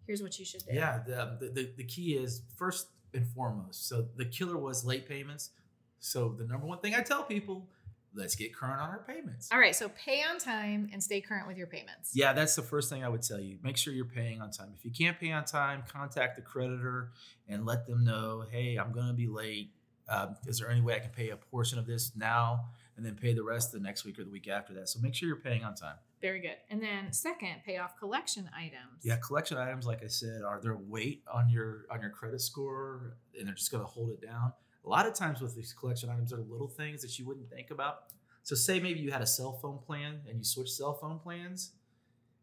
Here's 0.06 0.22
what 0.22 0.38
you 0.38 0.43
should 0.46 0.65
do. 0.65 0.74
Yeah. 0.74 1.00
The, 1.06 1.38
the, 1.39 1.50
the, 1.50 1.72
the 1.78 1.84
key 1.86 2.17
is 2.17 2.41
first 2.58 2.88
and 3.13 3.28
foremost. 3.28 3.88
So 3.88 4.08
the 4.15 4.26
killer 4.26 4.58
was 4.58 4.86
late 4.86 5.08
payments. 5.08 5.52
So 5.99 6.36
the 6.38 6.45
number 6.45 6.65
one 6.65 6.80
thing 6.80 6.95
I 6.95 7.02
tell 7.02 7.23
people, 7.23 7.67
let's 8.15 8.36
get 8.36 8.56
current 8.56 8.80
on 8.80 8.89
our 8.89 9.04
payments. 9.08 9.49
All 9.52 9.60
right. 9.60 9.76
So, 9.76 9.89
pay 9.89 10.21
on 10.23 10.39
time 10.39 10.89
and 10.93 11.02
stay 11.02 11.21
current 11.21 11.47
with 11.47 11.58
your 11.58 11.67
payments. 11.67 12.12
Yeah, 12.13 12.34
that's 12.34 12.56
the 12.56 12.62
first 12.62 12.89
thing 12.89 13.04
I 13.04 13.10
would 13.10 13.21
tell 13.21 13.39
you. 13.39 13.58
Make 13.63 13.78
sure 13.78 13.93
you're 13.93 14.06
paying 14.06 14.41
on 14.41 14.52
time. 14.52 14.73
If 14.78 14.86
you 14.86 14.91
can't 14.91 15.19
pay 15.19 15.32
on 15.32 15.45
time, 15.45 15.84
contact 15.88 16.36
the 16.36 16.41
creditor 16.41 17.12
and 17.47 17.65
let 17.65 17.88
them 17.88 18.04
know, 18.04 18.45
hey, 18.52 18.76
I'm 18.76 18.91
going 18.91 19.08
to 19.08 19.13
be 19.13 19.28
late. 19.28 19.71
Um, 20.10 20.36
is 20.45 20.60
there 20.60 20.69
any 20.69 20.82
way 20.82 20.95
I 20.95 20.99
can 20.99 21.12
pay 21.12 21.30
a 21.30 21.38
portion 21.38 21.80
of 21.80 21.86
this 21.86 22.12
now 22.15 22.65
and 22.97 23.06
then 23.06 23.15
pay 23.15 23.34
the 23.34 23.43
rest 23.43 23.71
the 23.71 23.80
next 23.80 24.04
week 24.06 24.19
or 24.19 24.23
the 24.23 24.32
week 24.32 24.47
after 24.47 24.73
that? 24.73 24.89
So 24.89 24.99
make 24.99 25.15
sure 25.15 25.28
you're 25.28 25.38
paying 25.38 25.63
on 25.63 25.76
time. 25.76 25.95
Very 26.24 26.40
good. 26.40 26.56
And 26.70 26.82
then, 26.82 27.12
second, 27.12 27.56
pay 27.66 27.78
off 27.78 27.98
collection 28.00 28.50
items. 28.58 29.04
Yeah, 29.04 29.18
collection 29.18 29.58
items, 29.58 29.86
like 29.86 30.02
I 30.04 30.08
said, 30.08 30.42
are 30.42 30.62
their 30.62 30.78
weight 30.78 31.22
on 31.32 31.50
your 31.50 31.86
on 31.92 32.00
your 32.00 32.12
credit 32.12 32.40
score, 32.40 33.18
and 33.38 33.46
they're 33.46 33.54
just 33.54 33.72
going 33.72 33.84
to 33.84 33.88
hold 33.90 34.10
it 34.12 34.22
down. 34.26 34.54
A 34.86 34.90
lot 34.90 35.06
of 35.06 35.14
times 35.14 35.42
with 35.42 35.54
these 35.54 35.74
collection 35.74 36.10
items, 36.10 36.32
are 36.32 36.38
little 36.38 36.70
things 36.70 37.02
that 37.02 37.20
you 37.20 37.26
wouldn't 37.28 37.50
think 37.50 37.72
about. 37.72 38.06
So, 38.44 38.56
say 38.56 38.80
maybe 38.80 39.02
you 39.02 39.12
had 39.12 39.22
a 39.22 39.26
cell 39.26 39.60
phone 39.62 39.80
plan 39.80 40.22
and 40.28 40.38
you 40.38 40.46
switched 40.46 40.72
cell 40.72 40.94
phone 40.94 41.20
plans, 41.20 41.74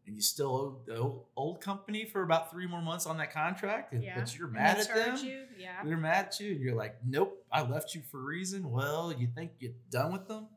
and 0.05 0.15
you 0.15 0.21
still 0.21 0.55
owe 0.55 0.81
the 0.85 0.97
old, 0.99 1.25
old 1.35 1.59
company 1.61 2.05
for 2.05 2.21
about 2.21 2.51
three 2.51 2.67
more 2.67 2.83
months 2.83 3.07
on 3.07 3.17
that 3.17 3.33
contract, 3.33 3.93
and, 3.93 4.03
Yeah. 4.03 4.19
but 4.19 4.37
you're 4.37 4.47
mad 4.47 4.77
at 4.77 4.93
them. 4.93 5.17
You. 5.25 5.45
Yeah. 5.57 5.83
They're 5.83 5.97
mad 5.97 6.25
at 6.27 6.39
you, 6.39 6.51
and 6.51 6.61
you're 6.61 6.75
like, 6.75 6.97
"Nope, 7.03 7.43
I 7.51 7.63
left 7.63 7.95
you 7.95 8.03
for 8.11 8.19
a 8.19 8.23
reason." 8.23 8.69
Well, 8.69 9.11
you 9.11 9.27
think 9.33 9.53
you're 9.59 9.73
done 9.89 10.11
with 10.13 10.27
them. 10.27 10.49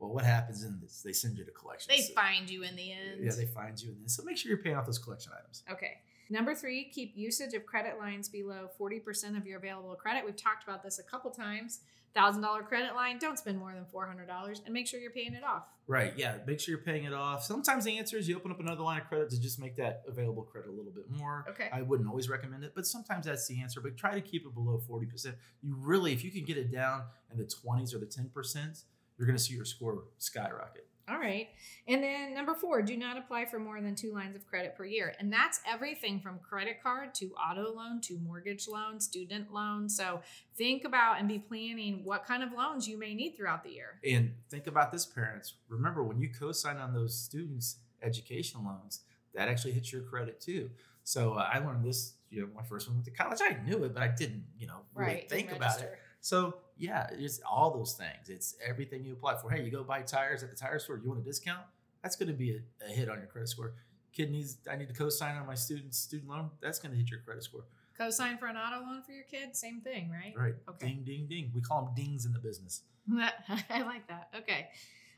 Well, 0.00 0.10
what 0.10 0.24
happens 0.24 0.64
in 0.64 0.80
this? 0.80 1.02
They 1.02 1.12
send 1.12 1.36
you 1.38 1.44
to 1.44 1.50
collections. 1.52 1.94
They 1.94 2.02
So- 2.02 2.14
find 2.14 2.48
you 2.50 2.62
in 2.62 2.74
the 2.74 2.90
end. 2.90 3.22
Yeah, 3.22 3.32
they 3.32 3.46
find 3.46 3.80
you 3.80 3.92
in 3.92 4.02
this. 4.02 4.16
So 4.16 4.24
make 4.24 4.38
sure 4.38 4.48
you're 4.48 4.62
paying 4.62 4.74
off 4.76 4.86
those 4.86 4.98
collection 4.98 5.32
items. 5.38 5.62
Okay. 5.70 5.98
Number 6.30 6.54
three, 6.54 6.84
keep 6.84 7.16
usage 7.16 7.54
of 7.54 7.66
credit 7.66 7.98
lines 7.98 8.28
below 8.28 8.68
40% 8.78 9.36
of 9.36 9.46
your 9.46 9.58
available 9.58 9.94
credit. 9.96 10.24
We've 10.24 10.36
talked 10.36 10.62
about 10.64 10.82
this 10.82 10.98
a 10.98 11.02
couple 11.02 11.30
times. 11.30 11.80
$1,000 12.16 12.62
credit 12.66 12.94
line, 12.96 13.18
don't 13.18 13.38
spend 13.38 13.56
more 13.58 13.72
than 13.72 13.84
$400 13.84 14.60
and 14.64 14.72
make 14.74 14.88
sure 14.88 14.98
you're 14.98 15.12
paying 15.12 15.34
it 15.34 15.44
off. 15.44 15.68
Right. 15.86 16.12
Yeah. 16.16 16.38
Make 16.44 16.58
sure 16.58 16.74
you're 16.74 16.82
paying 16.84 17.04
it 17.04 17.12
off. 17.12 17.44
Sometimes 17.44 17.84
the 17.84 17.98
answer 17.98 18.16
is 18.16 18.28
you 18.28 18.36
open 18.36 18.50
up 18.50 18.58
another 18.58 18.82
line 18.82 19.00
of 19.00 19.06
credit 19.06 19.30
to 19.30 19.40
just 19.40 19.60
make 19.60 19.76
that 19.76 20.02
available 20.08 20.42
credit 20.42 20.68
a 20.68 20.72
little 20.72 20.90
bit 20.90 21.08
more. 21.10 21.44
Okay. 21.50 21.68
I 21.72 21.82
wouldn't 21.82 22.08
always 22.08 22.28
recommend 22.28 22.64
it, 22.64 22.72
but 22.74 22.84
sometimes 22.86 23.26
that's 23.26 23.46
the 23.46 23.60
answer. 23.60 23.80
But 23.80 23.96
try 23.96 24.14
to 24.14 24.20
keep 24.20 24.44
it 24.46 24.54
below 24.54 24.78
40%. 24.88 25.36
You 25.62 25.74
really, 25.76 26.12
if 26.12 26.24
you 26.24 26.30
can 26.32 26.44
get 26.44 26.56
it 26.56 26.72
down 26.72 27.04
in 27.30 27.38
the 27.38 27.44
20s 27.44 27.94
or 27.94 27.98
the 27.98 28.06
10%, 28.06 28.84
you're 29.20 29.26
going 29.26 29.36
to 29.36 29.42
see 29.42 29.52
your 29.54 29.66
score 29.66 30.04
skyrocket. 30.16 30.86
All 31.10 31.18
right. 31.18 31.48
And 31.88 32.02
then 32.02 32.32
number 32.32 32.54
four, 32.54 32.80
do 32.80 32.96
not 32.96 33.18
apply 33.18 33.44
for 33.44 33.58
more 33.58 33.82
than 33.82 33.94
two 33.94 34.14
lines 34.14 34.34
of 34.34 34.46
credit 34.46 34.76
per 34.76 34.86
year. 34.86 35.12
And 35.18 35.30
that's 35.30 35.60
everything 35.70 36.20
from 36.20 36.38
credit 36.38 36.82
card 36.82 37.14
to 37.16 37.32
auto 37.32 37.74
loan 37.74 38.00
to 38.02 38.16
mortgage 38.18 38.66
loan, 38.66 38.98
student 38.98 39.52
loan. 39.52 39.90
So 39.90 40.22
think 40.56 40.84
about 40.84 41.18
and 41.18 41.28
be 41.28 41.38
planning 41.38 42.02
what 42.04 42.24
kind 42.24 42.42
of 42.42 42.52
loans 42.52 42.88
you 42.88 42.96
may 42.98 43.12
need 43.12 43.34
throughout 43.36 43.62
the 43.62 43.70
year. 43.70 43.98
And 44.08 44.32
think 44.48 44.66
about 44.68 44.90
this, 44.92 45.04
parents. 45.04 45.54
Remember, 45.68 46.02
when 46.02 46.18
you 46.18 46.30
co 46.30 46.52
sign 46.52 46.78
on 46.78 46.94
those 46.94 47.14
students' 47.18 47.76
education 48.02 48.64
loans, 48.64 49.00
that 49.34 49.48
actually 49.48 49.72
hits 49.72 49.92
your 49.92 50.02
credit 50.02 50.40
too. 50.40 50.70
So 51.02 51.34
uh, 51.34 51.48
I 51.52 51.58
learned 51.58 51.84
this, 51.84 52.14
you 52.30 52.40
know, 52.42 52.48
my 52.54 52.62
first 52.62 52.86
one 52.86 52.96
went 52.96 53.04
to 53.06 53.10
college. 53.10 53.40
I 53.42 53.56
knew 53.64 53.82
it, 53.84 53.92
but 53.94 54.02
I 54.02 54.08
didn't, 54.08 54.44
you 54.56 54.68
know, 54.68 54.82
really 54.94 55.12
Right. 55.12 55.28
think 55.28 55.50
about 55.50 55.80
it. 55.80 55.92
So 56.20 56.56
yeah, 56.76 57.08
it's 57.12 57.40
all 57.48 57.70
those 57.72 57.94
things. 57.94 58.28
It's 58.28 58.56
everything 58.66 59.04
you 59.04 59.12
apply 59.12 59.36
for. 59.36 59.50
Hey, 59.50 59.62
you 59.64 59.70
go 59.70 59.82
buy 59.82 60.02
tires 60.02 60.42
at 60.42 60.50
the 60.50 60.56
tire 60.56 60.78
store. 60.78 60.98
You 61.02 61.08
want 61.08 61.20
a 61.20 61.24
discount? 61.24 61.62
That's 62.02 62.16
going 62.16 62.28
to 62.28 62.34
be 62.34 62.56
a, 62.56 62.86
a 62.86 62.88
hit 62.88 63.08
on 63.08 63.18
your 63.18 63.26
credit 63.26 63.48
score. 63.48 63.74
Kid 64.12 64.30
needs. 64.30 64.58
I 64.70 64.76
need 64.76 64.88
to 64.88 64.94
co-sign 64.94 65.36
on 65.36 65.46
my 65.46 65.54
student 65.54 65.94
student 65.94 66.30
loan. 66.30 66.50
That's 66.60 66.78
going 66.78 66.92
to 66.92 66.98
hit 66.98 67.10
your 67.10 67.20
credit 67.20 67.44
score. 67.44 67.64
Co-sign 67.96 68.38
for 68.38 68.46
an 68.46 68.56
auto 68.56 68.82
loan 68.82 69.02
for 69.02 69.12
your 69.12 69.24
kid, 69.24 69.54
same 69.54 69.82
thing, 69.82 70.10
right? 70.10 70.32
Right. 70.34 70.54
Okay. 70.70 70.86
Ding, 70.86 71.02
ding, 71.04 71.26
ding. 71.28 71.50
We 71.54 71.60
call 71.60 71.84
them 71.84 71.94
dings 71.94 72.24
in 72.24 72.32
the 72.32 72.38
business. 72.38 72.80
I 73.12 73.82
like 73.82 74.08
that. 74.08 74.28
Okay. 74.34 74.68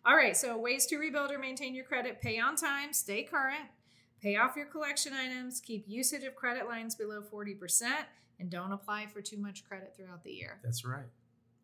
All 0.04 0.16
right. 0.16 0.36
So, 0.36 0.58
ways 0.58 0.86
to 0.86 0.96
rebuild 0.96 1.30
or 1.30 1.38
maintain 1.38 1.76
your 1.76 1.84
credit 1.84 2.20
pay 2.20 2.40
on 2.40 2.56
time, 2.56 2.92
stay 2.92 3.22
current, 3.22 3.66
pay 4.20 4.36
off 4.36 4.56
your 4.56 4.66
collection 4.66 5.12
items, 5.12 5.60
keep 5.60 5.84
usage 5.86 6.24
of 6.24 6.34
credit 6.34 6.66
lines 6.66 6.96
below 6.96 7.22
40%, 7.22 7.82
and 8.42 8.50
don't 8.50 8.72
apply 8.72 9.06
for 9.06 9.22
too 9.22 9.38
much 9.38 9.64
credit 9.64 9.94
throughout 9.96 10.24
the 10.24 10.32
year. 10.32 10.58
That's 10.64 10.84
right. 10.84 11.04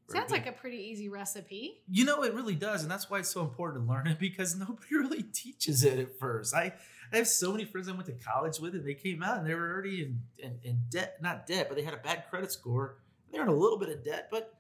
Very 0.09 0.21
Sounds 0.21 0.31
good. 0.31 0.39
like 0.39 0.47
a 0.47 0.53
pretty 0.53 0.77
easy 0.79 1.09
recipe. 1.09 1.83
You 1.91 2.05
know, 2.05 2.23
it 2.23 2.33
really 2.33 2.55
does. 2.55 2.83
And 2.83 2.91
that's 2.91 3.11
why 3.11 3.19
it's 3.19 3.29
so 3.29 3.41
important 3.43 3.85
to 3.85 3.93
learn 3.93 4.07
it 4.07 4.21
because 4.21 4.57
nobody 4.59 4.95
really 4.95 5.25
teaches 5.25 5.83
it 5.83 5.99
at 5.99 6.19
first. 6.21 6.55
I, 6.55 6.73
I 7.13 7.17
have 7.17 7.27
so 7.27 7.51
many 7.51 7.65
friends 7.65 7.89
I 7.89 7.93
went 7.93 8.07
to 8.07 8.13
college 8.13 8.61
with 8.61 8.77
and 8.77 8.87
they 8.87 8.95
came 8.95 9.25
out 9.25 9.39
and 9.39 9.47
they 9.47 9.55
were 9.55 9.69
already 9.69 10.03
in, 10.03 10.21
in, 10.39 10.59
in 10.63 10.79
debt, 10.89 11.17
not 11.21 11.47
debt, 11.49 11.67
but 11.69 11.77
they 11.77 11.83
had 11.83 11.95
a 11.95 11.99
bad 11.99 12.25
credit 12.31 12.53
score. 12.53 12.99
They're 13.33 13.43
in 13.43 13.49
a 13.49 13.55
little 13.55 13.79
bit 13.79 13.89
of 13.89 14.05
debt, 14.05 14.29
but 14.31 14.55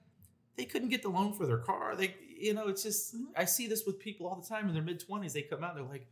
they 0.56 0.64
couldn't 0.64 0.88
get 0.88 1.02
the 1.02 1.08
loan 1.08 1.32
for 1.32 1.46
their 1.46 1.58
car. 1.58 1.94
They, 1.94 2.16
you 2.36 2.52
know, 2.52 2.66
it's 2.66 2.82
just, 2.82 3.14
I 3.36 3.44
see 3.44 3.68
this 3.68 3.86
with 3.86 4.00
people 4.00 4.26
all 4.26 4.34
the 4.34 4.46
time 4.46 4.66
in 4.66 4.74
their 4.74 4.82
mid 4.82 5.00
20s. 5.08 5.32
They 5.32 5.42
come 5.42 5.62
out 5.62 5.76
and 5.76 5.84
they're 5.84 5.90
like, 5.90 6.08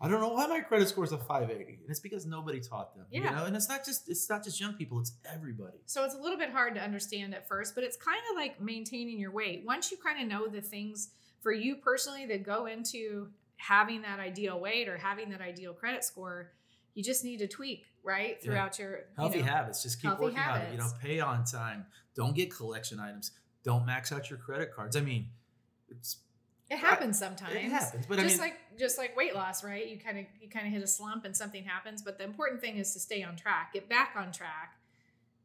I 0.00 0.08
don't 0.08 0.20
know 0.20 0.30
why 0.30 0.46
my 0.46 0.60
credit 0.60 0.88
score 0.88 1.04
is 1.04 1.12
a 1.12 1.18
580. 1.18 1.78
And 1.80 1.90
it's 1.90 2.00
because 2.00 2.26
nobody 2.26 2.60
taught 2.60 2.94
them. 2.94 3.06
You 3.10 3.22
Yeah. 3.22 3.30
know, 3.36 3.44
and 3.44 3.56
it's 3.56 3.68
not 3.68 3.84
just 3.84 4.08
it's 4.08 4.28
not 4.28 4.42
just 4.44 4.60
young 4.60 4.74
people, 4.74 5.00
it's 5.00 5.12
everybody. 5.24 5.78
So 5.86 6.04
it's 6.04 6.14
a 6.14 6.18
little 6.18 6.38
bit 6.38 6.50
hard 6.50 6.74
to 6.74 6.82
understand 6.82 7.34
at 7.34 7.48
first, 7.48 7.74
but 7.74 7.84
it's 7.84 7.96
kind 7.96 8.20
of 8.30 8.36
like 8.36 8.60
maintaining 8.60 9.18
your 9.18 9.30
weight. 9.30 9.64
Once 9.64 9.90
you 9.90 9.96
kind 9.96 10.20
of 10.20 10.28
know 10.28 10.48
the 10.48 10.60
things 10.60 11.10
for 11.42 11.52
you 11.52 11.76
personally 11.76 12.26
that 12.26 12.42
go 12.42 12.66
into 12.66 13.28
having 13.56 14.02
that 14.02 14.18
ideal 14.18 14.58
weight 14.60 14.88
or 14.88 14.98
having 14.98 15.30
that 15.30 15.40
ideal 15.40 15.72
credit 15.72 16.04
score, 16.04 16.50
you 16.94 17.02
just 17.02 17.24
need 17.24 17.38
to 17.38 17.46
tweak, 17.46 17.84
right? 18.02 18.36
Yeah. 18.40 18.44
Throughout 18.44 18.78
your 18.78 18.90
you 18.98 19.04
Healthy 19.16 19.38
know, 19.40 19.44
habits. 19.46 19.82
Just 19.82 20.02
keep 20.02 20.18
working 20.18 20.38
on 20.38 20.60
it. 20.60 20.72
You 20.72 20.78
know, 20.78 20.90
pay 21.00 21.20
on 21.20 21.44
time. 21.44 21.86
Don't 22.14 22.34
get 22.34 22.54
collection 22.54 23.00
items. 23.00 23.32
Don't 23.62 23.86
max 23.86 24.12
out 24.12 24.28
your 24.28 24.38
credit 24.38 24.74
cards. 24.74 24.96
I 24.96 25.00
mean, 25.00 25.30
it's 25.88 26.18
It 26.74 26.78
happens 26.80 27.18
sometimes. 27.18 27.54
it 27.54 27.62
happens, 27.62 28.06
but 28.06 28.18
I 28.18 28.22
just 28.22 28.34
mean, 28.34 28.50
like 28.50 28.78
just 28.78 28.98
like 28.98 29.16
weight 29.16 29.34
loss, 29.34 29.62
right? 29.64 29.86
You 29.86 29.98
kind 29.98 30.18
of 30.18 30.24
you 30.40 30.48
kind 30.48 30.66
of 30.66 30.72
hit 30.72 30.82
a 30.82 30.86
slump 30.86 31.24
and 31.24 31.36
something 31.36 31.64
happens, 31.64 32.02
but 32.02 32.18
the 32.18 32.24
important 32.24 32.60
thing 32.60 32.76
is 32.78 32.92
to 32.94 33.00
stay 33.00 33.22
on 33.22 33.36
track, 33.36 33.72
get 33.72 33.88
back 33.88 34.14
on 34.16 34.32
track, 34.32 34.76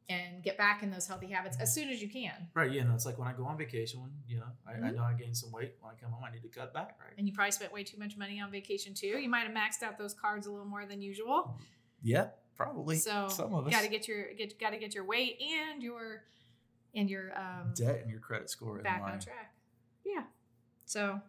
and 0.10 0.42
get 0.44 0.58
back 0.58 0.82
in 0.82 0.90
those 0.90 1.06
healthy 1.08 1.28
habits 1.28 1.56
as 1.60 1.72
soon 1.74 1.90
as 1.90 2.02
you 2.02 2.10
can. 2.10 2.48
right. 2.56 2.72
You 2.72 2.84
know, 2.84 2.94
it's 2.96 3.06
like 3.06 3.20
when 3.20 3.28
I 3.28 3.34
go 3.34 3.46
on 3.46 3.58
vacation. 3.58 4.02
When 4.02 4.12
you 4.28 4.38
know, 4.40 4.48
I, 4.68 4.72
I 4.72 4.76
Mhm. 4.92 4.96
know 4.96 5.04
I 5.04 5.14
gained 5.14 5.38
some 5.38 5.52
weight. 5.52 5.76
When 5.82 5.94
I 5.94 5.96
come 6.02 6.12
home, 6.12 6.24
I 6.24 6.32
need 6.32 6.42
to 6.42 6.48
cut 6.50 6.74
back. 6.74 6.98
Right. 7.00 7.14
And 7.18 7.28
you 7.28 7.34
probably 7.34 7.52
spent 7.52 7.72
way 7.72 7.84
too 7.84 7.98
much 8.00 8.18
money 8.18 8.42
on 8.42 8.50
vacation 8.52 8.94
too. 8.94 9.08
You 9.20 9.30
might 9.30 9.42
have 9.48 9.52
maxed 9.56 9.84
out 9.84 9.98
those 9.98 10.14
cards 10.16 10.48
a 10.48 10.52
little 10.52 10.66
more 10.66 10.86
than 10.86 11.02
usual. 11.02 11.60
Yeah, 12.02 12.30
probably. 12.56 12.96
So 12.98 13.28
some 13.30 13.54
of 13.54 13.68
us 13.68 13.72
got 13.74 13.82
to 13.84 13.88
get 13.90 14.08
your 14.08 14.34
get 14.34 14.60
got 14.60 14.72
to 14.72 14.78
get 14.78 14.96
your 14.96 15.04
weight 15.06 15.40
and 15.42 15.84
your 15.84 16.24
and 16.96 17.08
your 17.08 17.38
um 17.40 17.74
debt 17.76 18.00
and 18.02 18.10
your 18.10 18.20
credit 18.20 18.50
score 18.50 18.78
in 18.78 18.84
back 18.84 19.04
on 19.04 19.20
track. 19.20 19.54
Yeah. 20.04 20.24
So, 20.90 21.22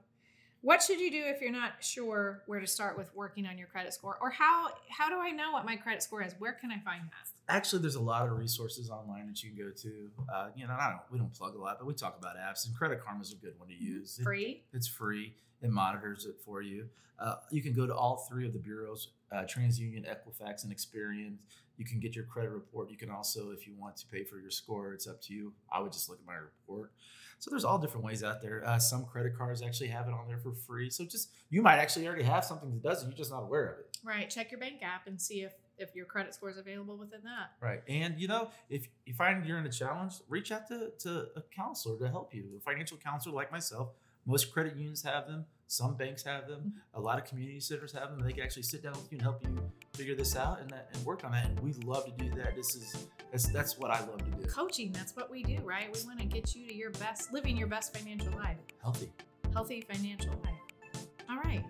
what 0.62 0.82
should 0.82 1.00
you 1.00 1.10
do 1.10 1.22
if 1.26 1.42
you're 1.42 1.52
not 1.52 1.72
sure 1.80 2.42
where 2.46 2.60
to 2.60 2.66
start 2.66 2.96
with 2.96 3.14
working 3.14 3.44
on 3.46 3.58
your 3.58 3.66
credit 3.66 3.92
score, 3.92 4.16
or 4.22 4.30
how 4.30 4.68
how 4.88 5.10
do 5.10 5.16
I 5.20 5.30
know 5.32 5.52
what 5.52 5.66
my 5.66 5.76
credit 5.76 6.02
score 6.02 6.22
is? 6.22 6.34
Where 6.38 6.54
can 6.54 6.70
I 6.70 6.78
find 6.78 7.02
that? 7.02 7.54
Actually, 7.54 7.82
there's 7.82 7.96
a 7.96 8.00
lot 8.00 8.26
of 8.26 8.38
resources 8.38 8.88
online 8.88 9.26
that 9.26 9.42
you 9.42 9.50
can 9.50 9.58
go 9.58 9.70
to. 9.70 10.10
Uh, 10.32 10.48
you 10.56 10.66
know, 10.66 10.72
I 10.72 10.88
don't. 10.88 11.00
We 11.12 11.18
don't 11.18 11.32
plug 11.34 11.56
a 11.56 11.58
lot, 11.58 11.76
but 11.78 11.86
we 11.86 11.92
talk 11.92 12.16
about 12.18 12.36
apps, 12.38 12.66
and 12.66 12.74
Credit 12.74 13.04
Karma 13.04 13.20
is 13.20 13.32
a 13.32 13.36
good 13.36 13.52
one 13.58 13.68
to 13.68 13.74
use. 13.74 14.18
It- 14.18 14.22
Free. 14.22 14.62
It's 14.72 14.88
free. 14.88 15.34
It 15.60 15.68
monitors 15.70 16.24
it 16.24 16.36
for 16.42 16.62
you. 16.62 16.88
Uh, 17.18 17.34
you 17.50 17.60
can 17.62 17.74
go 17.74 17.86
to 17.86 17.94
all 17.94 18.26
three 18.30 18.46
of 18.46 18.54
the 18.54 18.58
bureaus: 18.58 19.08
uh, 19.32 19.44
TransUnion, 19.44 20.06
Equifax, 20.08 20.64
and 20.64 20.74
Experian. 20.74 21.36
You 21.76 21.84
can 21.84 22.00
get 22.00 22.14
your 22.14 22.24
credit 22.24 22.50
report. 22.50 22.90
You 22.90 22.96
can 22.96 23.10
also, 23.10 23.52
if 23.52 23.66
you 23.66 23.74
want 23.78 23.96
to 23.98 24.06
pay 24.06 24.24
for 24.24 24.38
your 24.38 24.50
score, 24.50 24.92
it's 24.92 25.06
up 25.06 25.20
to 25.22 25.34
you. 25.34 25.52
I 25.72 25.80
would 25.80 25.92
just 25.92 26.08
look 26.08 26.18
at 26.18 26.26
my 26.26 26.34
report. 26.34 26.92
So 27.38 27.50
there's 27.50 27.64
all 27.64 27.78
different 27.78 28.04
ways 28.04 28.22
out 28.22 28.42
there. 28.42 28.62
Uh, 28.66 28.78
some 28.78 29.06
credit 29.06 29.36
cards 29.36 29.62
actually 29.62 29.88
have 29.88 30.06
it 30.06 30.12
on 30.12 30.28
there 30.28 30.36
for 30.36 30.52
free. 30.52 30.90
So 30.90 31.06
just 31.06 31.30
you 31.48 31.62
might 31.62 31.78
actually 31.78 32.06
already 32.06 32.24
have 32.24 32.44
something 32.44 32.70
that 32.70 32.82
does 32.82 33.02
it. 33.02 33.06
You're 33.06 33.16
just 33.16 33.30
not 33.30 33.42
aware 33.42 33.66
of 33.66 33.78
it. 33.78 33.96
Right. 34.04 34.28
Check 34.28 34.50
your 34.50 34.60
bank 34.60 34.82
app 34.82 35.06
and 35.06 35.20
see 35.20 35.42
if 35.42 35.54
if 35.78 35.94
your 35.94 36.04
credit 36.04 36.34
score 36.34 36.50
is 36.50 36.58
available 36.58 36.98
within 36.98 37.20
that. 37.24 37.52
Right. 37.66 37.82
And 37.88 38.20
you 38.20 38.28
know, 38.28 38.50
if 38.68 38.86
you 39.06 39.14
find 39.14 39.44
you're 39.46 39.58
in 39.58 39.64
a 39.64 39.72
challenge, 39.72 40.16
reach 40.28 40.52
out 40.52 40.68
to, 40.68 40.90
to 40.98 41.28
a 41.34 41.42
counselor 41.56 41.98
to 42.00 42.10
help 42.10 42.34
you. 42.34 42.44
A 42.58 42.60
financial 42.60 42.98
counselor 42.98 43.34
like 43.34 43.50
myself. 43.50 43.88
Most 44.26 44.52
credit 44.52 44.76
unions 44.76 45.02
have 45.02 45.26
them. 45.26 45.46
Some 45.70 45.94
banks 45.94 46.24
have 46.24 46.48
them. 46.48 46.60
Mm-hmm. 46.60 46.98
A 46.98 47.00
lot 47.00 47.16
of 47.20 47.26
community 47.26 47.60
centers 47.60 47.92
have 47.92 48.10
them. 48.10 48.18
They 48.26 48.32
can 48.32 48.42
actually 48.42 48.64
sit 48.64 48.82
down 48.82 48.94
with 48.94 49.06
you 49.12 49.18
and 49.18 49.22
help 49.22 49.40
you 49.44 49.56
figure 49.94 50.16
this 50.16 50.34
out 50.34 50.60
and, 50.60 50.68
that, 50.70 50.88
and 50.92 51.06
work 51.06 51.22
on 51.24 51.30
that. 51.30 51.46
And 51.46 51.60
we 51.60 51.72
love 51.84 52.06
to 52.06 52.10
do 52.10 52.28
that. 52.34 52.56
This 52.56 52.74
is 52.74 53.06
that's 53.30 53.46
that's 53.50 53.78
what 53.78 53.92
I 53.92 54.00
love 54.00 54.18
to 54.18 54.30
do. 54.32 54.48
Coaching. 54.48 54.90
That's 54.90 55.14
what 55.14 55.30
we 55.30 55.44
do, 55.44 55.58
right? 55.62 55.86
We 55.94 56.04
want 56.04 56.18
to 56.18 56.26
get 56.26 56.56
you 56.56 56.66
to 56.66 56.74
your 56.74 56.90
best, 56.90 57.32
living 57.32 57.56
your 57.56 57.68
best 57.68 57.96
financial 57.96 58.32
life, 58.32 58.56
Healthy. 58.82 59.12
healthy 59.52 59.82
financial 59.82 60.32
life. 60.42 61.04
All 61.30 61.38
right. 61.38 61.64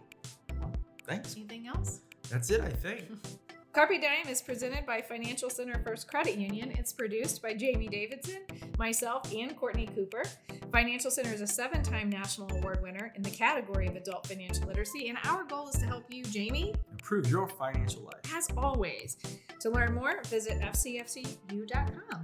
Thanks. 1.07 1.37
Anything 1.37 1.67
else? 1.67 2.01
That's 2.31 2.49
it. 2.49 2.63
I 2.63 2.71
think. 2.71 3.05
Carpe 3.73 4.01
Dime 4.03 4.29
is 4.29 4.43
presented 4.43 4.85
by 4.85 5.01
Financial 5.01 5.49
Center 5.49 5.81
First 5.85 6.09
Credit 6.09 6.37
Union. 6.37 6.73
It's 6.77 6.93
produced 6.93 7.41
by 7.41 7.55
Jamie 7.55 7.87
Davidson, 7.87 8.39
myself, 8.79 9.33
and 9.33 9.57
Courtney 9.57 9.87
Cooper. 9.95 10.25
Financial 10.73 11.09
Center 11.11 11.33
is 11.33 11.41
a 11.41 11.47
seven 11.47 11.81
time 11.83 12.11
national 12.11 12.51
award 12.57 12.83
winner 12.83 13.13
in 13.15 13.23
the 13.23 13.31
category 13.31 13.87
of 13.87 13.95
adult 13.95 14.27
financial 14.27 14.67
literacy, 14.67 15.09
and 15.09 15.19
our 15.25 15.45
goal 15.45 15.69
is 15.69 15.77
to 15.77 15.87
help 15.87 16.03
you, 16.09 16.25
Jamie, 16.25 16.75
Improve 16.91 17.29
your 17.31 17.47
financial 17.47 18.03
life. 18.03 18.35
as 18.35 18.49
always. 18.57 19.17
To 19.61 19.71
learn 19.71 19.95
more, 19.95 20.21
visit 20.25 20.61
fcfcu.com. 20.61 22.23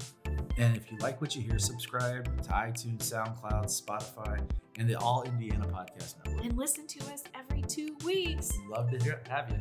And 0.59 0.77
if 0.77 0.91
you 0.91 0.99
like 0.99 1.21
what 1.21 1.37
you 1.37 1.43
hear, 1.43 1.59
subscribe 1.61 2.25
to 2.43 2.49
iTunes, 2.51 2.99
SoundCloud, 3.13 3.67
Spotify, 3.67 4.41
and 4.79 4.89
the 4.91 4.97
All 4.97 5.23
Indiana 5.23 5.67
Podcast 5.67 6.15
Network. 6.25 6.45
And 6.45 6.57
listen 6.59 6.87
to 6.89 6.99
us 7.13 7.23
every 7.35 7.63
two 7.63 7.97
weeks. 8.05 8.53
Love 8.69 8.91
to 8.91 8.99
hear 8.99 9.21
have 9.29 9.49
you. 9.51 9.61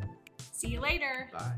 See 0.51 0.69
you 0.69 0.79
later. 0.79 1.29
Bye. 1.31 1.51